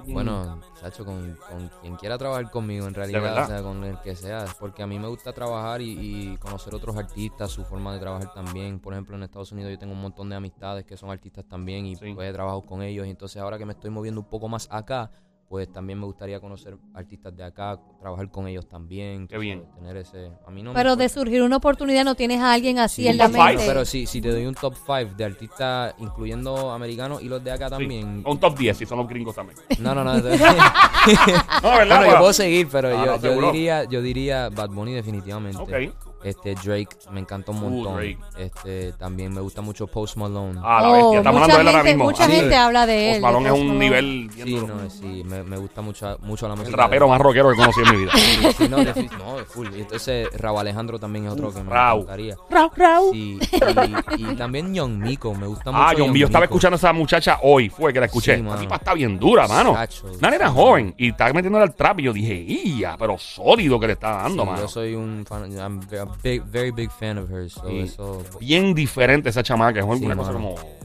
Bueno, 0.07 0.60
Sacho, 0.79 1.05
con, 1.05 1.36
con 1.48 1.69
quien 1.79 1.95
quiera 1.95 2.17
trabajar 2.17 2.50
conmigo, 2.50 2.88
en 2.88 2.93
realidad, 2.95 3.43
o 3.43 3.48
sea, 3.48 3.62
con 3.62 3.83
el 3.83 4.00
que 4.00 4.15
sea, 4.15 4.45
porque 4.60 4.81
a 4.81 4.88
mí 4.88 4.98
me 4.98 5.07
gusta 5.07 5.31
trabajar 5.31 5.79
y, 5.79 5.91
y 6.33 6.38
conocer 6.38 6.74
otros 6.74 6.98
artistas, 6.98 7.51
su 7.51 7.63
forma 7.65 7.93
de 7.93 8.00
trabajar 8.00 8.33
también. 8.33 8.79
Por 8.79 8.93
ejemplo, 8.93 9.15
en 9.15 9.21
Estados 9.24 9.51
Unidos 9.51 9.71
yo 9.71 9.77
tengo 9.77 9.93
un 9.93 10.01
montón 10.01 10.29
de 10.29 10.36
amistades 10.36 10.86
que 10.86 10.98
son 10.98 11.12
artistas 11.12 11.45
también 11.48 11.86
y 11.86 11.95
Sí. 11.95 12.13
pues 12.15 12.27
he 12.29 12.33
trabajado 12.33 12.63
con 12.63 12.81
ellos. 12.81 13.05
Y 13.05 13.12
entonces 13.12 13.39
ahora 13.39 13.60
que 13.60 13.65
me 13.65 13.74
estoy 13.74 13.91
moviendo 13.91 14.21
un 14.21 14.27
poco 14.27 14.50
más 14.50 14.67
acá, 14.71 15.12
pues 15.51 15.70
también 15.70 16.00
me 16.00 16.05
gustaría 16.05 16.39
conocer 16.39 16.77
artistas 16.93 17.36
de 17.36 17.43
acá, 17.43 17.77
trabajar 18.00 18.31
con 18.31 18.48
ellos 18.48 18.70
también. 18.70 19.27
Qué 19.27 19.38
bien. 19.38 19.63
sabes, 19.63 19.75
Tener 19.75 19.98
ese... 19.98 20.31
A 20.48 20.50
mí 20.50 20.63
no 20.63 20.70
me 20.72 20.75
Pero 20.77 20.96
de 20.96 21.10
surgir 21.10 21.41
una 21.43 21.58
oportunidad 21.58 22.05
no 22.05 22.15
tienes 22.15 22.39
a 22.39 22.53
alguien 22.53 22.79
así 22.79 23.01
Sí, 23.01 23.10
en 23.10 23.17
la 23.17 23.25
top 23.25 23.34
five, 23.36 23.46
mente. 23.48 23.63
Pero 23.67 23.84
si, 23.84 24.05
si 24.08 24.22
te 24.22 24.29
doy 24.31 24.46
un 24.46 24.55
top 24.55 24.75
5 24.75 25.13
de 25.17 25.25
artistas, 25.25 25.93
incluyendo 25.98 26.72
americanos 26.72 27.22
y 27.22 27.25
los 27.25 27.43
de 27.43 27.51
acá 27.51 27.65
Sí. 27.65 27.72
también. 27.72 28.24
Un 28.25 28.39
top 28.39 28.58
10, 28.58 28.77
si 28.77 28.86
son 28.86 29.00
los 29.00 29.10
gringos 29.10 29.36
también. 29.36 29.60
No, 29.79 29.93
no, 29.93 30.05
no. 30.05 30.13
No, 30.22 30.22
¿verdad? 30.22 30.72
Bueno, 31.62 32.05
yo 32.05 32.17
puedo 32.20 32.31
seguir, 32.34 32.70
pero 32.72 32.88
Ah, 32.98 33.17
yo, 33.22 33.36
no, 33.36 33.41
yo 33.41 33.51
diría, 33.51 33.84
yo 33.84 34.01
diría 34.01 34.48
Bad 34.50 34.70
Bunny 34.70 34.93
definitivamente. 34.93 35.58
Ok. 35.62 35.93
Este 36.23 36.53
Drake 36.55 36.87
me 37.11 37.19
encanta 37.19 37.51
un 37.51 37.59
montón. 37.61 37.95
Drake. 37.95 38.17
Este 38.37 38.93
también 38.93 39.33
me 39.33 39.41
gusta 39.41 39.61
mucho 39.61 39.87
Post 39.87 40.17
Malone. 40.17 40.59
Ah, 40.63 40.81
la 40.81 40.89
Oh, 40.89 40.93
bestia. 40.93 41.17
Estamos 41.19 41.41
mucha 41.41 41.53
hablando 41.53 41.57
de 41.57 41.61
él 41.61 41.67
ahora 41.77 41.83
mismo. 41.83 42.03
mucha 42.05 42.27
gente 42.27 42.55
habla 42.55 42.85
de 42.85 43.07
él, 43.07 43.11
Post 43.13 43.21
Malone 43.23 43.49
de 43.49 43.55
es 43.55 43.59
un 43.61 43.67
Malone. 43.67 43.85
nivel 43.85 44.29
bien 44.29 44.47
sí, 44.47 44.53
duro. 44.55 44.67
no, 44.75 44.89
sí, 44.89 45.23
me, 45.25 45.43
me 45.43 45.57
gusta 45.57 45.81
mucho, 45.81 46.17
mucho 46.21 46.47
la 46.47 46.53
El 46.53 46.59
música. 46.59 46.77
rapero 46.77 47.05
de- 47.05 47.11
más 47.11 47.21
rockero 47.21 47.49
que 47.51 47.55
conocí 47.55 47.79
en 47.81 47.91
mi 47.91 47.97
vida. 48.03 48.11
Sí, 48.57 48.67
no, 48.69 48.77
no, 48.77 49.30
full. 49.45 49.67
Y 49.75 49.81
entonces 49.81 50.27
Raúl 50.38 50.60
Alejandro 50.60 51.00
también 51.00 51.25
es 51.25 51.31
otro 51.33 51.53
que 51.53 51.63
me 51.63 51.69
Rau. 51.71 51.98
encantaría. 52.01 52.36
Rau, 52.50 52.71
rau. 52.75 53.12
Sí, 53.12 53.39
y, 54.17 54.31
y 54.31 54.36
también 54.36 54.74
Young 54.74 54.98
Miko, 54.98 55.33
me 55.33 55.48
gusta 55.48 55.71
mucho. 55.71 55.83
Ah, 55.83 55.93
John. 55.98 56.13
Yo 56.13 56.25
estaba 56.27 56.45
escuchando 56.45 56.75
a 56.75 56.77
esa 56.77 56.93
muchacha 56.93 57.39
hoy, 57.43 57.69
fue 57.69 57.91
que 57.93 58.00
la 58.00 58.05
escuché. 58.07 58.38
Sí, 58.38 58.43
la 58.43 58.55
tipa 58.57 58.75
está 58.75 58.93
bien 58.93 59.17
dura, 59.19 59.48
mano. 59.48 59.75
Nena 60.21 60.48
sí, 60.50 60.53
joven 60.55 60.93
y 60.98 61.10
está 61.10 61.31
metiéndole 61.33 61.63
al 61.63 61.74
trap 61.75 62.00
y 62.00 62.03
yo 62.03 62.13
dije, 62.13 62.33
¡ia! 62.36 62.95
Pero 62.98 63.17
sólido 63.17 63.79
que 63.79 63.88
le 63.88 63.93
está 63.93 64.12
dando, 64.24 64.45
mano. 64.45 64.60
Yo 64.62 64.67
soy 64.67 64.95
un 64.95 65.25
fan, 65.27 65.51
I'm 65.51 65.79
a 66.00 66.05
big, 66.21 66.43
very 66.45 66.71
big 66.71 66.89
fan 66.91 67.17
of 67.17 67.29
hers. 67.31 67.53
So 67.53 67.67
Sí. 67.67 67.79
eso, 67.79 68.24
Bien 68.39 68.74
diferente 68.74 69.29
esa 69.29 69.43
chamaca, 69.43 69.79
es 69.79 69.86
Sí, 70.00 70.05
una 70.05 70.15
cosa 70.15 70.31
mano. 70.31 70.55
como... 70.55 70.80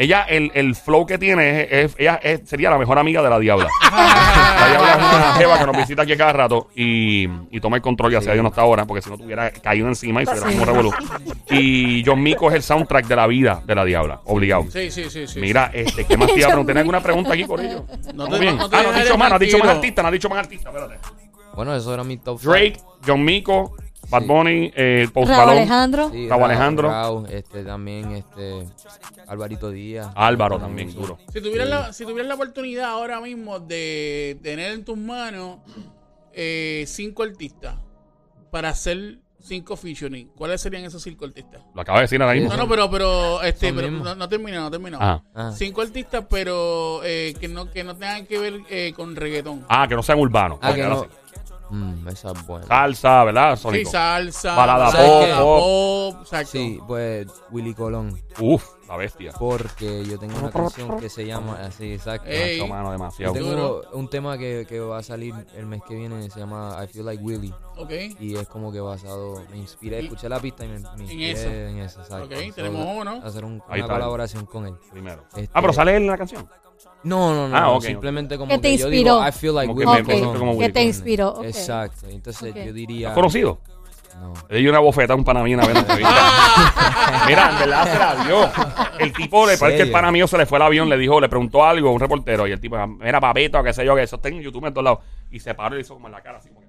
Ella, 0.00 0.22
el, 0.28 0.52
el 0.54 0.76
flow 0.76 1.04
que 1.06 1.18
tiene, 1.18 1.62
es, 1.62 1.68
es- 1.72 1.94
ella 1.98 2.20
es- 2.22 2.42
sería 2.48 2.70
la 2.70 2.78
mejor 2.78 2.98
amiga 3.00 3.20
de 3.20 3.28
la 3.28 3.38
Diabla. 3.40 3.68
la 3.92 4.68
Diabla 4.68 4.90
es 4.92 4.96
una 4.96 5.32
jeva 5.34 5.58
que 5.58 5.66
nos 5.66 5.76
visita 5.76 6.02
aquí 6.02 6.16
cada 6.16 6.32
rato 6.32 6.68
y, 6.76 7.28
y 7.50 7.60
toma 7.60 7.76
el 7.76 7.82
control, 7.82 8.12
ya 8.12 8.20
sea 8.20 8.32
Dios 8.32 8.42
no 8.44 8.50
está 8.50 8.60
ahora, 8.62 8.84
porque 8.86 9.02
si 9.02 9.10
no 9.10 9.18
tuviera 9.18 9.50
caído 9.50 9.88
encima 9.88 10.22
y 10.22 10.26
fuera 10.26 10.40
como 10.42 10.64
revolú. 10.64 10.92
Y 11.50 12.04
John 12.06 12.22
Mico 12.22 12.48
es 12.48 12.54
el 12.54 12.62
soundtrack 12.62 13.06
de 13.08 13.16
la 13.16 13.26
vida 13.26 13.60
de 13.66 13.74
la 13.74 13.84
Diabla, 13.84 14.20
obligado. 14.26 14.64
Sí, 14.70 14.90
sí, 14.92 15.10
sí, 15.10 15.26
sí. 15.26 15.40
Mira, 15.40 15.70
este, 15.74 16.04
¿qué 16.04 16.16
más 16.16 16.28
te 16.28 16.38
iba 16.38 16.46
a 16.46 16.50
preguntar? 16.50 16.66
¿Tienes 16.74 16.80
alguna 16.82 17.00
pregunta 17.02 17.32
aquí, 17.34 17.44
Corillo? 17.44 17.84
No 18.14 18.28
te- 18.28 18.38
bien. 18.38 18.56
no 18.56 18.68
te 18.70 18.76
ah, 18.76 18.82
no 18.82 18.88
has 18.90 18.94
dejes 18.94 19.04
dicho 19.08 19.18
más, 19.18 19.28
no 19.30 19.34
has 19.34 19.40
dicho 19.40 19.58
más 19.58 19.66
tranquilo. 19.66 19.70
artistas, 19.72 20.02
no 20.04 20.08
has 20.08 20.12
dicho 20.12 20.28
más 20.28 20.38
artistas, 20.38 20.74
espérate. 20.74 20.98
Bueno, 21.56 21.74
eso 21.74 21.92
era 21.92 22.04
mi 22.04 22.16
top 22.18 22.38
five. 22.38 22.52
Drake, 22.52 22.80
John 23.04 23.24
Mico, 23.24 23.74
Bad. 24.10 24.22
Bunny, 24.24 24.72
eh, 24.74 25.08
Post 25.12 25.28
Raúl 25.28 25.40
Malone, 25.40 25.60
Alejandro. 25.60 26.10
Sí, 26.10 26.28
Raúl 26.28 26.44
Alejandro. 26.44 27.26
Este 27.28 27.64
también, 27.64 28.12
este 28.12 28.66
Alvarito 29.26 29.70
Díaz. 29.70 30.08
Álvaro 30.14 30.58
también, 30.58 30.94
duro. 30.94 31.18
Si 31.32 31.40
tuvieras, 31.40 31.68
la, 31.68 31.92
si 31.92 32.04
tuvieras 32.04 32.28
la 32.28 32.34
oportunidad 32.34 32.86
ahora 32.86 33.20
mismo 33.20 33.60
de 33.60 34.38
tener 34.42 34.72
en 34.72 34.84
tus 34.84 34.96
manos 34.96 35.58
eh, 36.32 36.84
cinco 36.86 37.22
artistas 37.22 37.76
para 38.50 38.70
hacer 38.70 39.18
cinco 39.40 39.76
featuring, 39.76 40.28
¿cuáles 40.28 40.60
serían 40.60 40.84
esos 40.84 41.02
cinco 41.02 41.24
artistas? 41.24 41.62
Lo 41.74 41.82
acaba 41.82 41.98
de 41.98 42.04
decir 42.04 42.20
ahora 42.20 42.34
mismo. 42.34 42.50
No, 42.50 42.56
no, 42.56 42.68
pero, 42.68 42.90
pero, 42.90 43.42
este, 43.42 43.72
pero 43.72 43.90
no, 43.90 44.14
no 44.14 44.28
termina, 44.28 44.60
no 44.60 44.70
termina. 44.70 44.98
Ah. 45.00 45.22
Ah. 45.34 45.52
Cinco 45.54 45.82
artistas, 45.82 46.24
pero 46.28 47.00
eh, 47.04 47.34
que 47.38 47.48
no 47.48 47.70
que 47.70 47.84
no 47.84 47.96
tengan 47.96 48.26
que 48.26 48.38
ver 48.38 48.60
eh, 48.70 48.92
con 48.94 49.16
reggaetón. 49.16 49.64
Ah, 49.68 49.86
que 49.88 49.94
no 49.94 50.02
sean 50.02 50.18
urbanos. 50.18 50.58
Ah, 50.62 50.74
que 50.74 50.82
no. 50.82 51.06
Sí. 51.68 51.74
Mm, 51.74 52.08
esa 52.08 52.30
es 52.32 52.46
buena. 52.46 52.66
Salsa, 52.66 53.24
¿verdad? 53.24 53.56
Sí, 53.56 53.84
salsa, 53.84 54.54
Balada 54.56 54.90
¿sabes 54.90 55.34
pop, 55.36 55.38
pop. 56.12 56.16
exacto. 56.22 56.50
Sí, 56.52 56.80
pues 56.86 57.26
Willy 57.50 57.74
Colón. 57.74 58.18
Uf, 58.40 58.64
la 58.88 58.96
bestia. 58.96 59.32
Porque 59.38 60.04
yo 60.04 60.18
tengo 60.18 60.38
una 60.38 60.50
canción 60.50 60.98
que 60.98 61.08
se 61.08 61.26
llama 61.26 61.58
así, 61.62 61.92
exacto. 61.94 62.28
Ey. 62.28 62.66
Mano, 62.68 62.90
demasiado. 62.92 63.32
Tengo 63.34 63.50
Duro. 63.50 63.82
un 63.92 64.08
tema 64.08 64.38
que, 64.38 64.64
que 64.68 64.80
va 64.80 64.98
a 64.98 65.02
salir 65.02 65.34
el 65.56 65.66
mes 65.66 65.82
que 65.86 65.94
viene, 65.94 66.30
se 66.30 66.40
llama 66.40 66.78
I 66.82 66.86
Feel 66.88 67.04
Like 67.06 67.22
Willy. 67.22 67.52
Ok. 67.76 67.90
Y 68.20 68.36
es 68.36 68.48
como 68.48 68.72
que 68.72 68.80
basado, 68.80 69.42
me 69.50 69.58
inspiré, 69.58 70.00
escuché 70.00 70.28
la 70.28 70.40
pista 70.40 70.64
y 70.64 70.68
me, 70.68 70.78
me 70.78 71.02
inspiré 71.02 71.30
eso. 71.32 71.48
en 71.48 71.78
eso, 71.78 72.00
exacto. 72.00 72.24
Ok, 72.26 72.54
tenemos 72.54 72.86
uno. 72.96 73.20
Hacer 73.24 73.44
un- 73.44 73.62
una 73.68 73.86
colaboración 73.86 74.46
con 74.46 74.66
él. 74.66 74.74
Primero. 74.90 75.22
Este- 75.36 75.50
Ah, 75.52 75.60
pero 75.60 75.72
sale 75.72 75.96
él 75.96 76.02
en 76.04 76.08
la 76.10 76.16
canción. 76.18 76.48
No, 77.04 77.32
no, 77.34 77.48
no, 77.48 77.56
Ah, 77.56 77.60
no, 77.62 77.72
ok, 77.76 77.84
simplemente 77.84 78.36
como 78.36 78.48
Que 78.50 78.56
que, 78.56 78.60
te 78.62 78.76
yo 78.76 78.86
inspiró. 78.88 79.14
digo 79.16 79.28
I 79.28 79.32
Feel 79.32 79.54
Like 79.54 79.68
Como 79.68 79.80
que 79.80 79.86
Willy 79.86 80.02
me- 80.02 80.14
me 80.14 80.20
Colón. 80.20 80.38
como 80.38 80.52
que 80.52 80.58
Willy 80.58 80.72
te 80.72 80.82
inspiró. 80.82 81.44
Exacto, 81.44 82.06
entonces 82.08 82.54
yo 82.54 82.72
diría... 82.72 83.08
¿Has 83.08 83.14
conocido? 83.14 83.58
No. 84.20 84.34
Le 84.48 84.58
di 84.58 84.66
una 84.66 84.80
bofeta 84.80 85.12
a 85.12 85.16
un 85.16 85.22
pana 85.22 85.44
mío 85.44 85.56
una 85.58 85.66
vez. 85.68 85.76
Mira, 87.26 87.50
en 87.50 87.58
verdad 87.58 87.92
se 87.92 87.98
la 87.98 88.24
dio. 88.24 88.50
El 88.98 89.12
tipo, 89.12 89.46
le 89.46 89.56
parece 89.56 89.76
que 89.76 89.82
el 89.84 89.92
pana 89.92 90.10
mío 90.10 90.26
se 90.26 90.36
le 90.38 90.44
fue 90.46 90.58
el 90.58 90.62
avión, 90.62 90.88
le 90.88 90.96
dijo, 90.98 91.20
le 91.20 91.28
preguntó 91.28 91.64
algo 91.64 91.88
a 91.90 91.92
un 91.92 92.00
reportero. 92.00 92.46
Y 92.48 92.52
el 92.52 92.60
tipo, 92.60 92.76
mira, 92.86 93.20
papito, 93.20 93.62
qué 93.62 93.72
sé 93.72 93.84
yo, 93.84 93.94
que 93.94 94.02
eso 94.02 94.16
está 94.16 94.28
en 94.28 94.40
YouTube 94.40 94.66
en 94.66 94.72
todos 94.74 94.84
lados. 94.84 94.98
Y 95.30 95.38
se 95.38 95.54
paró 95.54 95.76
y 95.76 95.78
le 95.78 95.82
hizo 95.82 95.94
como 95.94 96.08
en 96.08 96.12
la 96.12 96.20
cara, 96.20 96.38
así 96.38 96.48
como 96.48 96.62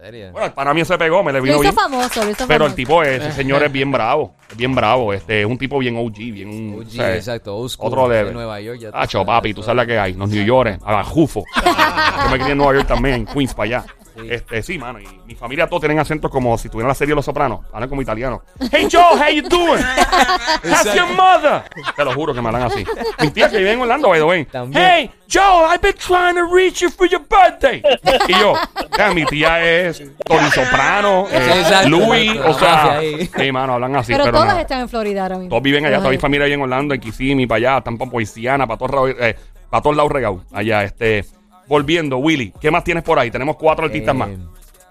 serio? 0.00 0.32
Bueno, 0.32 0.46
el 0.46 0.52
pana 0.52 0.74
mío 0.74 0.84
se 0.84 0.96
pegó, 0.98 1.22
me 1.22 1.32
le 1.32 1.38
Lo 1.38 1.42
vino 1.44 1.54
hizo 1.56 1.62
bien. 1.62 1.74
famoso, 1.74 2.24
lo 2.24 2.30
hizo 2.30 2.46
Pero 2.46 2.64
el 2.66 2.70
famoso. 2.72 2.76
tipo, 2.76 3.02
ese 3.02 3.32
señor 3.32 3.62
es 3.62 3.70
bien 3.72 3.92
bravo. 3.92 4.34
Es 4.50 4.56
bien 4.56 4.74
bravo. 4.74 5.12
Este, 5.12 5.40
es 5.42 5.46
un 5.46 5.58
tipo 5.58 5.78
bien 5.78 5.96
OG, 5.96 6.12
bien. 6.32 6.74
OG, 6.78 6.86
o 6.86 6.90
sea, 6.90 7.14
exacto, 7.16 7.56
old 7.56 7.70
school, 7.70 7.86
otro 7.88 8.08
de 8.08 8.16
level. 8.18 8.34
Nueva 8.34 8.60
York. 8.60 8.78
Ya 8.80 8.90
tú 8.90 8.96
Hacho, 8.96 9.18
sabes, 9.18 9.26
papi, 9.26 9.50
eso. 9.50 9.56
tú 9.56 9.62
sabes 9.62 9.76
la 9.76 9.86
que 9.86 9.98
hay. 9.98 10.12
Los 10.14 10.28
New 10.28 10.44
York, 10.44 10.78
a 10.84 10.92
la 10.92 11.04
Jufo. 11.04 11.44
Yo 12.24 12.30
me 12.30 12.38
crié 12.38 12.52
en 12.52 12.58
Nueva 12.58 12.74
York 12.74 12.86
también, 12.88 13.14
en 13.16 13.26
Queens, 13.26 13.54
para 13.54 13.64
allá. 13.78 13.84
Sí. 14.22 14.28
Este, 14.30 14.62
sí, 14.62 14.78
mano. 14.78 15.00
Y 15.00 15.06
mi 15.26 15.34
familia 15.34 15.66
todos 15.66 15.80
tienen 15.80 15.98
acentos 15.98 16.30
como 16.30 16.56
si 16.58 16.68
tuvieran 16.68 16.88
la 16.88 16.94
serie 16.94 17.14
Los 17.14 17.24
Sopranos. 17.24 17.60
Hablan 17.72 17.88
como 17.88 18.02
italianos. 18.02 18.40
Hey, 18.72 18.86
Joe, 18.90 19.16
how 19.18 19.28
you 19.30 19.42
doing? 19.48 19.82
How's 20.64 20.94
your 20.94 21.08
mother? 21.16 21.62
Te 21.96 22.04
lo 22.04 22.12
juro 22.14 22.32
que 22.34 22.40
me 22.40 22.48
hablan 22.48 22.62
así. 22.64 22.84
Mis 23.20 23.32
tías 23.32 23.50
que 23.50 23.58
viven 23.58 23.74
en 23.74 23.80
Orlando, 23.80 24.08
by 24.08 24.18
the 24.18 24.24
way. 24.24 24.44
También. 24.44 24.82
Hey, 24.84 25.10
Joe, 25.32 25.66
I've 25.66 25.80
been 25.80 25.94
trying 25.96 26.34
to 26.36 26.44
reach 26.52 26.80
you 26.80 26.90
for 26.90 27.08
your 27.08 27.20
birthday. 27.20 27.82
Y 28.28 28.32
yo, 28.32 28.54
ya, 28.96 29.12
mi 29.12 29.24
tía 29.26 29.64
es 29.64 30.02
Tony 30.24 30.50
Soprano, 30.50 31.26
eh, 31.30 31.40
Sí, 31.52 31.58
exacto, 31.58 31.88
Louis, 31.88 32.38
o 32.44 32.54
sea, 32.54 33.00
sí, 33.00 33.52
mano, 33.52 33.74
hablan 33.74 33.96
así. 33.96 34.12
pero, 34.12 34.24
pero 34.24 34.38
todas 34.38 34.54
no. 34.54 34.60
están 34.60 34.80
en 34.80 34.88
Florida 34.88 35.22
ahora 35.22 35.36
mismo. 35.36 35.50
Todos 35.50 35.62
viven 35.62 35.86
allá, 35.86 35.98
toda 35.98 36.10
mi 36.10 36.18
familia 36.18 36.46
vive 36.46 36.54
en 36.56 36.62
Orlando, 36.62 36.94
en 36.94 37.00
Kissimmee, 37.00 37.46
para 37.46 37.56
allá, 37.56 37.78
están 37.78 37.96
para 37.98 38.10
Poisiana, 38.10 38.66
para 38.66 38.78
todos, 38.78 38.90
lados, 38.92 39.10
eh, 39.20 39.36
para 39.70 39.82
todos 39.82 39.96
lados 39.96 40.12
regados. 40.12 40.42
Allá, 40.52 40.82
este. 40.84 41.24
Volviendo, 41.70 42.18
Willy, 42.18 42.52
¿qué 42.60 42.68
más 42.70 42.82
tienes 42.82 43.04
por 43.04 43.16
ahí? 43.20 43.30
Tenemos 43.30 43.54
cuatro 43.56 43.84
artistas 43.86 44.12
Eh, 44.12 44.18
más. 44.18 44.30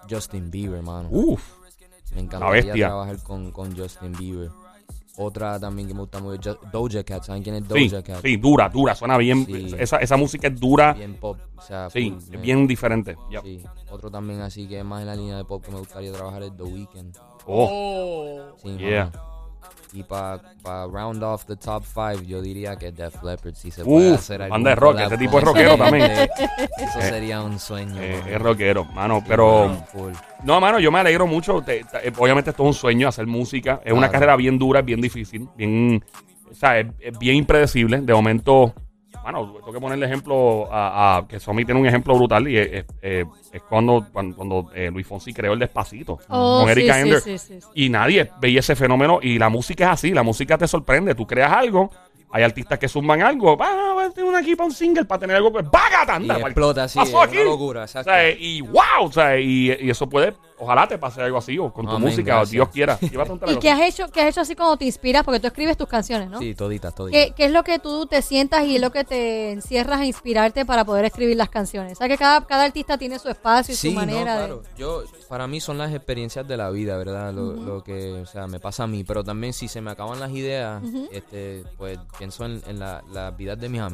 Justin 0.10 0.50
Bieber, 0.50 0.82
mano. 0.82 1.10
Uf, 1.12 1.44
Me 2.16 2.22
encantaría 2.22 2.74
trabajar 2.74 3.22
con, 3.22 3.52
con 3.52 3.78
Justin 3.78 4.14
Bieber. 4.14 4.50
Otra 5.18 5.60
también 5.60 5.90
que 5.90 5.94
me 5.94 6.00
gusta 6.00 6.20
mucho, 6.22 6.58
Doja 6.72 7.04
Cat. 7.04 7.24
¿Saben 7.26 7.44
quién 7.44 7.56
es 7.56 7.66
sí, 7.70 7.90
Doja 7.90 8.02
Cat? 8.02 8.22
sí, 8.22 8.38
dura, 8.38 8.70
dura, 8.70 8.96
suena 8.96 9.18
bien. 9.18 9.46
Sí. 9.46 9.76
Esa, 9.78 9.98
esa 9.98 10.16
música 10.16 10.48
es 10.48 10.58
dura, 10.58 10.94
Bien 10.94 11.16
pop. 11.16 11.38
O 11.58 11.62
sea, 11.62 11.90
sí, 11.90 12.12
full, 12.12 12.34
es 12.36 12.42
bien 12.42 12.66
diferente. 12.66 13.18
Yep. 13.30 13.44
Sí. 13.44 13.62
Otro 13.92 14.10
también 14.10 14.40
así 14.40 14.66
que 14.66 14.80
es 14.80 14.86
más 14.86 15.02
en 15.02 15.08
la 15.08 15.16
línea 15.18 15.36
de 15.36 15.44
pop 15.44 15.62
que 15.66 15.72
me 15.72 15.80
gustaría 15.80 16.14
trabajar 16.14 16.44
es 16.44 16.56
The 16.56 16.64
Weeknd. 16.64 17.18
Oh, 17.46 17.68
Oh. 17.68 18.56
Sí, 18.64 18.78
Yeah. 18.78 19.06
mano. 19.14 19.29
Y 19.92 20.04
para 20.04 20.40
round 20.88 21.24
off 21.24 21.46
the 21.46 21.56
top 21.56 21.84
five, 21.84 22.26
yo 22.28 22.42
diría 22.42 22.76
que 22.76 22.92
Def 22.92 23.24
Leppard 23.24 23.56
si 23.56 23.72
se 23.72 23.84
puede 23.84 24.12
Uf, 24.12 24.20
hacer 24.20 24.48
banda 24.48 24.70
de 24.70 24.76
rock, 24.76 25.00
este 25.00 25.18
tipo 25.18 25.40
es 25.40 25.44
rockero 25.46 25.78
también. 25.78 26.12
Eso 26.78 27.02
sería 27.02 27.42
un 27.42 27.58
sueño. 27.60 28.00
Eh, 28.00 28.22
es 28.36 28.40
rockero, 28.40 28.86
mano. 28.86 29.24
Pero, 29.28 29.76
full. 29.92 30.14
no, 30.44 30.62
mano, 30.62 30.80
yo 30.80 30.92
me 30.92 31.00
alegro 31.00 31.26
mucho. 31.26 31.62
Te- 31.62 31.84
te- 31.86 32.08
eh, 32.10 32.14
obviamente, 32.18 32.52
esto 32.52 32.64
es 32.64 32.68
un 32.68 32.74
sueño, 32.76 33.08
hacer 33.08 33.26
música. 33.26 33.82
Es 33.84 33.92
una 33.94 34.12
carrera 34.12 34.36
bien 34.36 34.60
dura, 34.60 34.82
bien 34.84 35.02
difícil, 35.02 35.48
bien, 35.56 36.04
o 36.52 36.54
sea, 36.54 36.80
es, 36.80 36.88
es 37.00 37.18
bien 37.18 37.36
impredecible. 37.38 38.02
De 38.02 38.14
momento, 38.14 38.74
bueno, 39.24 39.54
tengo 39.60 39.72
que 39.74 39.80
ponerle 39.80 40.06
ejemplo 40.06 40.68
a, 40.72 41.18
a- 41.18 41.28
que 41.28 41.40
Somi 41.40 41.66
tiene 41.66 41.80
un 41.80 41.86
ejemplo 41.88 42.16
brutal 42.16 42.48
y 42.48 42.58
es, 42.58 42.68
es- 42.72 42.86
eh, 43.02 43.26
es 43.52 43.62
cuando, 43.64 44.06
cuando, 44.12 44.36
cuando, 44.36 44.72
eh, 44.74 44.90
Luis 44.92 45.06
Fonsi 45.08 45.34
creó 45.34 45.54
el 45.54 45.60
Despacito 45.60 46.20
Oh, 46.30 46.60
con 46.62 46.70
Erika 46.70 46.94
sí, 46.96 47.00
Ender. 47.02 47.20
sí, 47.22 47.38
sí, 47.38 47.62
sí. 47.62 47.68
Y 47.76 47.90
nadie 47.90 48.32
veía 48.40 48.60
ese 48.60 48.76
fenómeno. 48.76 49.20
Y 49.22 49.38
la 49.40 49.50
música 49.50 49.86
es 49.86 49.90
así, 49.92 50.12
la 50.12 50.24
música 50.24 50.58
te 50.58 50.68
sorprende. 50.68 51.16
Tú 51.16 51.26
creas 51.28 51.52
algo, 51.52 51.92
hay 52.32 52.44
artistas 52.44 52.78
que 52.80 52.88
suman 52.88 53.22
algo, 53.22 53.58
va 53.58 53.94
a 54.06 54.10
tener 54.12 54.30
una 54.30 54.40
aquí 54.40 54.56
para 54.56 54.68
un 54.68 54.74
single 54.74 55.06
para 55.06 55.20
tener 55.20 55.36
algo, 55.36 55.52
pues 55.52 55.66
¡págata! 55.70 56.14
Y 56.14 56.16
anda! 56.16 56.40
explota 56.40 56.84
así, 56.84 56.98
pasó 57.00 57.24
es 57.24 57.32
una 57.32 57.44
locura, 57.44 57.82
O 57.82 57.84
exacto. 57.84 58.10
sea, 58.12 58.30
y 58.30 58.62
wow, 58.62 59.06
o 59.06 59.12
sea, 59.12 59.40
y, 59.40 59.72
y 59.80 59.90
eso 59.90 60.08
puede, 60.08 60.34
ojalá 60.58 60.88
te 60.88 60.98
pase 60.98 61.22
algo 61.22 61.38
así, 61.38 61.58
o 61.58 61.72
con 61.72 61.86
tu 61.86 61.92
Amén, 61.92 62.10
música, 62.10 62.34
o 62.34 62.38
gracias. 62.38 62.52
Dios 62.52 62.70
quiera. 62.70 62.98
¿Y 63.48 63.58
qué 63.58 63.70
has 63.72 63.82
hecho, 63.82 64.08
qué 64.12 64.22
has 64.22 64.28
hecho 64.30 64.42
así 64.42 64.56
cuando 64.56 64.78
te 64.78 64.86
inspiras? 64.86 65.24
Porque 65.24 65.40
tú 65.40 65.48
escribes 65.48 65.78
tus 65.78 65.88
canciones, 65.88 66.30
¿no? 66.30 66.40
Sí, 66.40 66.54
toditas, 66.56 66.94
toditas. 66.94 67.26
¿Qué, 67.28 67.34
qué 67.36 67.46
es 67.46 67.52
lo 67.52 67.64
que 67.64 67.80
tú 67.80 68.06
te 68.06 68.22
sientas 68.22 68.66
y 68.66 68.76
es 68.76 68.82
lo 68.82 68.92
que 68.92 69.04
te 69.04 69.52
encierras 69.52 70.00
a 70.02 70.06
inspirarte 70.06 70.66
para 70.66 70.86
poder 70.86 71.06
escribir 71.06 71.38
las 71.38 71.50
canciones? 71.50 71.94
O 71.94 71.96
sea, 71.96 72.08
que 72.08 72.18
cada, 72.18 72.46
cada 72.46 72.64
artista 72.66 72.98
tiene 72.98 73.20
su 73.20 73.30
espacio 73.30 73.74
y 73.74 73.78
Sí, 73.78 73.90
su 73.90 73.96
manera 73.96 74.20
no, 74.36 74.42
de... 74.42 74.48
claro. 74.48 74.64
Yo, 74.78 75.04
para 75.28 75.48
mí 75.48 75.60
son 75.62 75.78
las 75.78 75.94
experiencias 75.94 76.48
de 76.48 76.58
la 76.58 76.70
vida, 76.70 76.98
¿verdad? 76.98 77.34
Lo, 77.34 77.54
lo 77.54 77.84
que, 77.84 78.14
o 78.14 78.26
sea, 78.26 78.48
me 78.48 78.60
pasa 78.60 78.84
a 78.84 78.88
mí. 78.88 79.04
Pero 79.04 79.24
también 79.24 79.54
si 79.54 79.68
se 79.68 79.80
me 79.82 79.92
acaban 79.92 80.20
las 80.20 80.32
ideas, 80.32 80.82
este, 81.12 81.64
pues 81.78 81.98
pienso 82.18 82.46
en, 82.46 82.62
en 82.68 82.80
la, 82.80 83.04
la 83.12 83.32
vida 83.32 83.56
de 83.56 83.70
mis 83.70 83.80
amigos. 83.82 83.89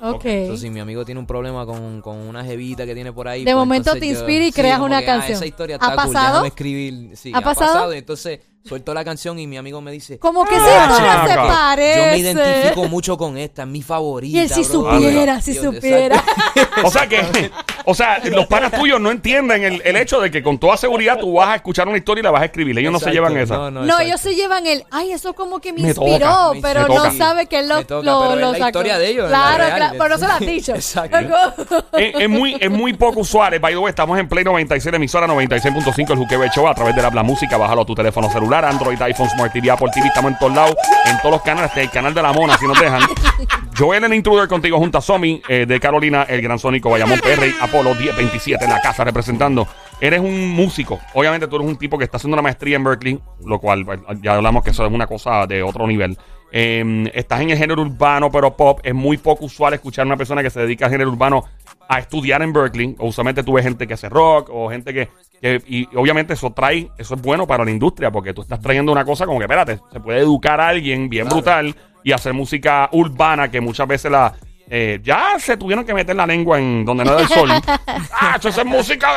Ok. 0.00 0.24
Entonces, 0.24 0.60
si 0.60 0.70
mi 0.70 0.80
amigo 0.80 1.04
tiene 1.04 1.18
un 1.20 1.26
problema 1.26 1.64
con, 1.66 2.00
con 2.00 2.16
una 2.16 2.44
jevita 2.44 2.86
que 2.86 2.94
tiene 2.94 3.12
por 3.12 3.28
ahí. 3.28 3.40
De 3.44 3.52
pues, 3.52 3.56
momento 3.56 3.92
te 3.94 4.00
yo- 4.00 4.06
inspira 4.06 4.46
y 4.46 4.52
creas 4.52 4.76
como 4.78 4.86
una 4.86 5.00
que, 5.00 5.10
ah, 5.10 5.14
canción. 5.16 5.36
esa 5.36 5.46
historia 5.46 5.76
¿Ha 5.76 5.78
está 5.90 6.02
cool, 6.02 6.12
pasado? 6.12 6.28
déjame 6.34 6.48
escribir. 6.48 7.16
Sí, 7.16 7.32
¿Ha 7.34 7.38
ha, 7.38 7.40
pasado? 7.42 7.72
pasado? 7.72 7.94
Y 7.94 7.98
entonces 7.98 8.40
suelto 8.64 8.92
la 8.92 9.04
canción 9.04 9.38
y 9.38 9.46
mi 9.46 9.56
amigo 9.56 9.80
me 9.80 9.90
dice. 9.92 10.18
Como 10.18 10.44
que 10.44 10.54
Ah, 10.54 10.58
esa 10.58 10.92
historia 10.92 11.26
se 11.26 11.36
parece. 11.48 11.98
Yo 11.98 12.04
me 12.12 12.18
identifico 12.18 12.84
mucho 12.88 13.16
con 13.16 13.38
esta, 13.38 13.62
es 13.62 13.68
mi 13.68 13.82
favorita. 13.82 14.36
Y 14.36 14.40
él 14.40 14.48
si 14.50 14.62
bro". 14.62 14.92
supiera, 14.92 15.40
si 15.40 15.54
supiera. 15.54 16.16
exacto. 16.16 16.68
O 16.84 16.90
sea 16.90 17.08
que, 17.08 17.50
o 17.86 17.94
sea, 17.94 18.18
los 18.24 18.46
panas 18.46 18.70
tuyos 18.72 19.00
no 19.00 19.10
entienden 19.10 19.64
el, 19.64 19.82
el 19.84 19.96
hecho 19.96 20.20
de 20.20 20.30
que 20.30 20.42
con 20.42 20.58
toda 20.58 20.76
seguridad 20.76 21.18
tú 21.18 21.34
vas 21.34 21.48
a 21.48 21.54
escuchar 21.56 21.88
una 21.88 21.96
historia 21.98 22.20
y 22.20 22.24
la 22.24 22.30
vas 22.30 22.42
a 22.42 22.44
escribir. 22.46 22.78
Ellos 22.78 22.92
no 22.92 23.00
se 23.00 23.10
llevan 23.10 23.36
esa. 23.36 23.56
No, 23.56 23.70
no, 23.70 23.80
No, 23.80 23.84
exacto. 23.86 24.02
ellos 24.04 24.20
se 24.20 24.34
llevan 24.34 24.66
el, 24.66 24.84
ay, 24.90 25.12
eso 25.12 25.34
como 25.34 25.58
que 25.60 25.72
me, 25.72 25.82
Me 25.82 25.88
inspiró, 25.88 26.18
toca, 26.18 26.58
pero 26.62 26.82
me 26.82 26.88
no 26.88 26.94
toca. 26.96 27.12
sabe 27.12 27.46
que 27.46 27.58
él 27.60 27.68
lo, 27.68 27.84
toca, 27.84 28.04
lo, 28.04 28.20
pero 28.20 28.34
es 28.34 28.40
lo 28.40 28.52
la 28.52 28.66
historia 28.66 28.98
de 28.98 29.08
ellos, 29.08 29.30
la 29.30 29.38
Claro, 29.38 29.56
real. 29.64 29.76
claro, 29.76 29.94
pero 29.98 30.08
no 30.10 30.18
se 30.18 30.26
lo 30.26 30.32
has 30.32 30.40
dicho. 30.54 30.74
Exacto. 30.74 31.86
es, 31.98 32.14
es 32.20 32.28
muy, 32.28 32.56
es 32.60 32.70
muy 32.70 32.92
poco 32.92 33.20
usual. 33.20 33.58
By 33.58 33.72
the 33.72 33.78
way, 33.78 33.90
estamos 33.90 34.18
en 34.18 34.28
Play 34.28 34.44
96, 34.44 34.94
emisora 34.94 35.26
96.5, 35.26 36.10
el 36.12 36.16
Juqueo 36.18 36.46
Show, 36.54 36.68
a 36.68 36.74
través 36.74 36.94
de 36.94 37.02
la 37.02 37.10
Bla 37.10 37.22
Música. 37.22 37.56
Bájalo 37.56 37.82
a 37.82 37.86
tu 37.86 37.94
teléfono 37.94 38.30
celular, 38.30 38.47
Android, 38.54 39.00
iPhone, 39.00 39.28
Smart 39.28 39.52
TV, 39.52 39.70
Apple 39.70 39.88
TV. 39.92 40.08
Estamos 40.08 40.32
en 40.32 40.38
todos 40.38 40.54
lados, 40.54 40.76
en 41.06 41.16
todos 41.18 41.32
los 41.32 41.42
canales, 41.42 41.70
hasta 41.70 41.82
el 41.82 41.90
canal 41.90 42.14
de 42.14 42.22
la 42.22 42.32
Mona, 42.32 42.56
si 42.56 42.66
nos 42.66 42.78
dejan. 42.80 43.02
Joel 43.78 44.04
en 44.04 44.14
Intruder 44.14 44.48
contigo 44.48 44.78
junto 44.78 44.98
a 44.98 45.00
Somi 45.00 45.40
eh, 45.48 45.66
de 45.66 45.78
Carolina, 45.78 46.24
el 46.24 46.42
gran 46.42 46.58
Sónico 46.58 46.90
Bayamón 46.90 47.20
PR 47.20 47.46
Apolo 47.60 47.94
1027 47.94 48.64
en 48.64 48.70
la 48.70 48.80
casa 48.80 49.04
representando. 49.04 49.68
Eres 50.00 50.20
un 50.20 50.48
músico. 50.48 50.98
Obviamente 51.14 51.46
tú 51.46 51.56
eres 51.56 51.68
un 51.68 51.76
tipo 51.76 51.98
que 51.98 52.04
está 52.04 52.16
haciendo 52.16 52.34
una 52.34 52.42
maestría 52.42 52.76
en 52.76 52.84
Berkeley, 52.84 53.20
lo 53.44 53.60
cual 53.60 53.84
pues, 53.84 54.00
ya 54.22 54.34
hablamos 54.34 54.64
que 54.64 54.70
eso 54.70 54.84
es 54.84 54.92
una 54.92 55.06
cosa 55.06 55.46
de 55.46 55.62
otro 55.62 55.86
nivel. 55.86 56.16
Eh, 56.50 57.10
estás 57.14 57.40
en 57.40 57.50
el 57.50 57.58
género 57.58 57.82
urbano, 57.82 58.30
pero 58.30 58.56
pop. 58.56 58.80
Es 58.82 58.94
muy 58.94 59.18
poco 59.18 59.44
usual 59.44 59.74
escuchar 59.74 60.04
a 60.04 60.06
una 60.06 60.16
persona 60.16 60.42
que 60.42 60.50
se 60.50 60.60
dedica 60.60 60.86
al 60.86 60.92
género 60.92 61.10
urbano 61.10 61.44
a 61.88 61.98
estudiar 61.98 62.42
en 62.42 62.52
Berkeley. 62.52 62.94
O 62.98 63.06
usualmente 63.08 63.42
tú 63.42 63.52
ves 63.54 63.64
gente 63.64 63.86
que 63.86 63.94
hace 63.94 64.08
rock 64.08 64.50
o 64.52 64.68
gente 64.70 64.92
que, 64.92 65.08
que- 65.40 65.62
y 65.66 65.88
obviamente 65.96 66.34
eso 66.34 66.52
trae, 66.52 66.90
eso 66.98 67.14
es 67.14 67.22
bueno 67.22 67.46
para 67.46 67.64
la 67.64 67.70
industria 67.70 68.10
porque 68.10 68.34
tú 68.34 68.42
estás 68.42 68.60
trayendo 68.60 68.92
una 68.92 69.04
cosa 69.04 69.24
como 69.26 69.38
que, 69.38 69.44
espérate, 69.44 69.78
se 69.92 70.00
puede 70.00 70.18
educar 70.20 70.60
a 70.60 70.68
alguien 70.68 71.08
bien 71.08 71.24
Claro. 71.24 71.36
brutal 71.36 71.74
y 72.04 72.12
hacer 72.12 72.32
música 72.34 72.88
urbana 72.92 73.50
que 73.50 73.60
muchas 73.60 73.88
veces 73.88 74.10
la 74.10 74.32
eh, 74.70 75.00
ya 75.02 75.38
se 75.38 75.56
tuvieron 75.56 75.82
que 75.86 75.94
meter 75.94 76.14
la 76.14 76.26
lengua 76.26 76.58
en 76.58 76.84
donde 76.84 77.02
no 77.02 77.12
era 77.14 77.22
el 77.22 77.28
sol. 77.28 77.48
ah, 78.12 78.36
eso 78.38 78.50
es 78.50 78.64
música 78.66 79.08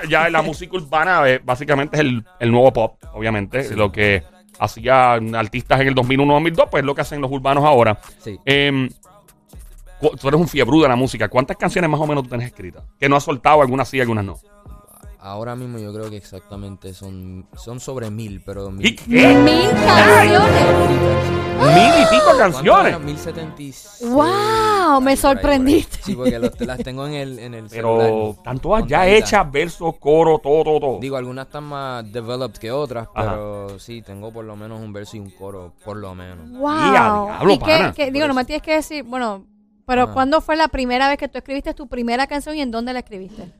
de... 0.00 0.08
Ya 0.08 0.30
la 0.30 0.40
música 0.40 0.76
urbana 0.78 1.28
eh, 1.28 1.40
básicamente 1.44 1.96
es 1.96 2.00
el, 2.00 2.24
el 2.40 2.50
nuevo 2.50 2.72
pop, 2.72 2.96
obviamente. 3.12 3.68
Lo 3.76 3.92
que 3.92 4.22
hacían 4.58 5.34
artistas 5.34 5.80
en 5.82 5.88
el 5.88 5.94
2001-2002, 5.94 6.68
pues 6.70 6.80
es 6.82 6.86
lo 6.86 6.94
que 6.94 7.02
hacen 7.02 7.20
los 7.20 7.30
urbanos 7.30 7.64
ahora. 7.64 7.98
Sí. 8.20 8.38
Em, 8.46 8.88
tú 10.10 10.28
eres 10.28 10.40
un 10.40 10.48
fiebrudo 10.48 10.82
de 10.84 10.88
la 10.88 10.96
música. 10.96 11.28
¿Cuántas 11.28 11.56
canciones 11.56 11.90
más 11.90 12.00
o 12.00 12.06
menos 12.06 12.24
tú 12.24 12.28
tienes 12.30 12.46
escritas? 12.48 12.82
Que 12.98 13.08
no 13.08 13.16
has 13.16 13.24
soltado, 13.24 13.60
algunas 13.62 13.88
sí, 13.88 14.00
algunas 14.00 14.24
no. 14.24 14.38
Ahora 15.18 15.56
mismo 15.56 15.78
yo 15.78 15.90
creo 15.94 16.10
que 16.10 16.18
exactamente 16.18 16.92
son, 16.92 17.46
son 17.56 17.80
sobre 17.80 18.10
mil, 18.10 18.42
pero 18.44 18.70
mil. 18.70 18.86
¿Y 18.86 18.94
qué? 18.94 19.34
Mil 19.34 19.70
canciones. 19.70 20.70
Mil 21.58 22.02
y 22.02 22.06
pico 22.10 22.24
¿Cuánto 22.24 22.38
canciones. 22.38 22.86
eran? 22.88 23.04
Mil 23.06 23.16
setenta 23.16 23.62
y 23.62 23.72
seis, 23.72 24.10
Wow, 24.10 25.00
me 25.00 25.16
sorprendiste. 25.16 25.98
Sí, 26.02 26.14
porque 26.14 26.38
los- 26.38 26.60
las 26.60 26.78
tengo 26.80 27.06
en 27.06 27.14
el, 27.14 27.38
en 27.38 27.54
el 27.54 27.70
celular. 27.70 28.06
Pero 28.06 28.30
están 28.32 28.58
todas 28.58 28.86
ya 28.86 29.06
hechas, 29.06 29.50
versos, 29.50 29.94
coro, 29.98 30.38
todo, 30.40 30.62
todo, 30.64 30.80
todo. 30.80 30.98
Digo, 31.00 31.16
algunas 31.16 31.46
están 31.46 31.64
más 31.64 32.12
developed 32.12 32.58
que 32.58 32.70
otras, 32.70 33.08
Ajá. 33.14 33.30
pero 33.30 33.78
sí, 33.78 34.02
tengo 34.02 34.30
por 34.30 34.44
lo 34.44 34.56
menos 34.56 34.78
un 34.80 34.92
verso 34.92 35.16
y 35.16 35.20
un 35.20 35.30
coro, 35.30 35.72
por 35.84 35.96
lo 35.96 36.14
menos. 36.14 36.50
Wow. 36.50 36.90
diablo, 36.90 37.50
¿Y 37.52 37.58
qué, 37.60 37.92
qué- 37.96 38.10
digo, 38.10 38.28
no 38.28 38.34
me 38.34 38.44
tienes 38.44 38.62
que 38.62 38.74
decir, 38.74 39.04
bueno, 39.04 39.46
pero 39.86 40.02
Ajá. 40.02 40.12
¿cuándo 40.12 40.40
fue 40.40 40.56
la 40.56 40.68
primera 40.68 41.08
vez 41.08 41.18
que 41.18 41.28
tú 41.28 41.38
escribiste 41.38 41.74
tu 41.74 41.88
primera 41.88 42.26
canción 42.26 42.56
y 42.56 42.60
en 42.60 42.70
dónde 42.70 42.92
la 42.92 43.00
escribiste? 43.00 43.52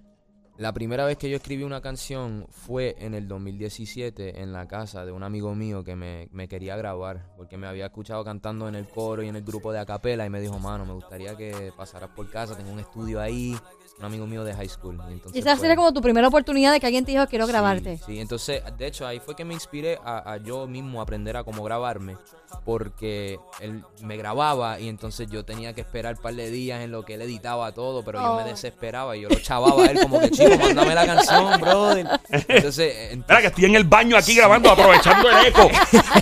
La 0.56 0.72
primera 0.72 1.04
vez 1.04 1.18
que 1.18 1.28
yo 1.28 1.36
escribí 1.36 1.64
una 1.64 1.80
canción 1.80 2.46
fue 2.48 2.94
en 3.00 3.14
el 3.14 3.26
2017 3.26 4.40
en 4.40 4.52
la 4.52 4.68
casa 4.68 5.04
de 5.04 5.10
un 5.10 5.24
amigo 5.24 5.52
mío 5.56 5.82
que 5.82 5.96
me, 5.96 6.28
me 6.30 6.46
quería 6.46 6.76
grabar 6.76 7.32
porque 7.36 7.56
me 7.56 7.66
había 7.66 7.86
escuchado 7.86 8.22
cantando 8.22 8.68
en 8.68 8.76
el 8.76 8.86
coro 8.86 9.24
y 9.24 9.28
en 9.28 9.34
el 9.34 9.42
grupo 9.42 9.72
de 9.72 9.80
acapela 9.80 10.24
y 10.24 10.30
me 10.30 10.40
dijo, 10.40 10.60
mano, 10.60 10.86
me 10.86 10.92
gustaría 10.92 11.36
que 11.36 11.72
pasaras 11.76 12.10
por 12.10 12.30
casa, 12.30 12.56
tengo 12.56 12.70
un 12.70 12.78
estudio 12.78 13.20
ahí, 13.20 13.56
un 13.98 14.04
amigo 14.04 14.26
mío 14.26 14.42
de 14.44 14.54
high 14.54 14.68
school. 14.68 14.98
Y, 15.08 15.12
entonces, 15.12 15.36
Y 15.36 15.38
esa 15.38 15.50
pues, 15.50 15.60
sería 15.60 15.76
como 15.76 15.92
tu 15.92 16.00
primera 16.02 16.26
oportunidad 16.28 16.72
de 16.72 16.80
que 16.80 16.86
alguien 16.86 17.04
te 17.04 17.12
dijo, 17.12 17.26
quiero 17.28 17.46
grabarte. 17.46 17.98
Sí, 18.04 18.18
entonces, 18.20 18.62
de 18.76 18.86
hecho, 18.86 19.06
ahí 19.06 19.20
fue 19.20 19.36
que 19.36 19.44
me 19.44 19.54
inspiré 19.54 19.98
a, 20.04 20.32
a 20.32 20.36
yo 20.38 20.66
mismo 20.66 21.00
aprender 21.00 21.36
a 21.36 21.44
cómo 21.44 21.62
grabarme, 21.62 22.16
porque 22.64 23.38
él 23.60 23.84
me 24.02 24.16
grababa 24.16 24.80
y 24.80 24.88
entonces 24.88 25.28
yo 25.30 25.44
tenía 25.44 25.72
que 25.74 25.80
esperar 25.82 26.14
un 26.16 26.22
par 26.22 26.34
de 26.34 26.50
días 26.50 26.80
en 26.82 26.90
lo 26.90 27.04
que 27.04 27.14
él 27.14 27.22
editaba 27.22 27.72
todo, 27.72 28.04
pero 28.04 28.20
yo 28.20 28.24
Oh. 28.32 28.36
me 28.36 28.44
desesperaba 28.50 29.16
y 29.16 29.20
yo 29.22 29.28
lo 29.28 29.36
chavaba 29.36 29.84
a 29.84 29.86
él 29.86 30.00
como 30.00 30.18
que, 30.20 30.30
chico, 30.30 30.56
mándame 30.58 30.94
la 30.94 31.06
canción, 31.06 31.60
brother. 31.60 32.06
Entonces, 32.30 32.94
Espera 33.12 33.40
que 33.42 33.46
estoy 33.48 33.64
en 33.66 33.74
el 33.76 33.84
baño 33.84 34.16
aquí 34.16 34.34
grabando, 34.34 34.70
aprovechando 34.70 35.30
el 35.30 35.46
eco, 35.46 35.68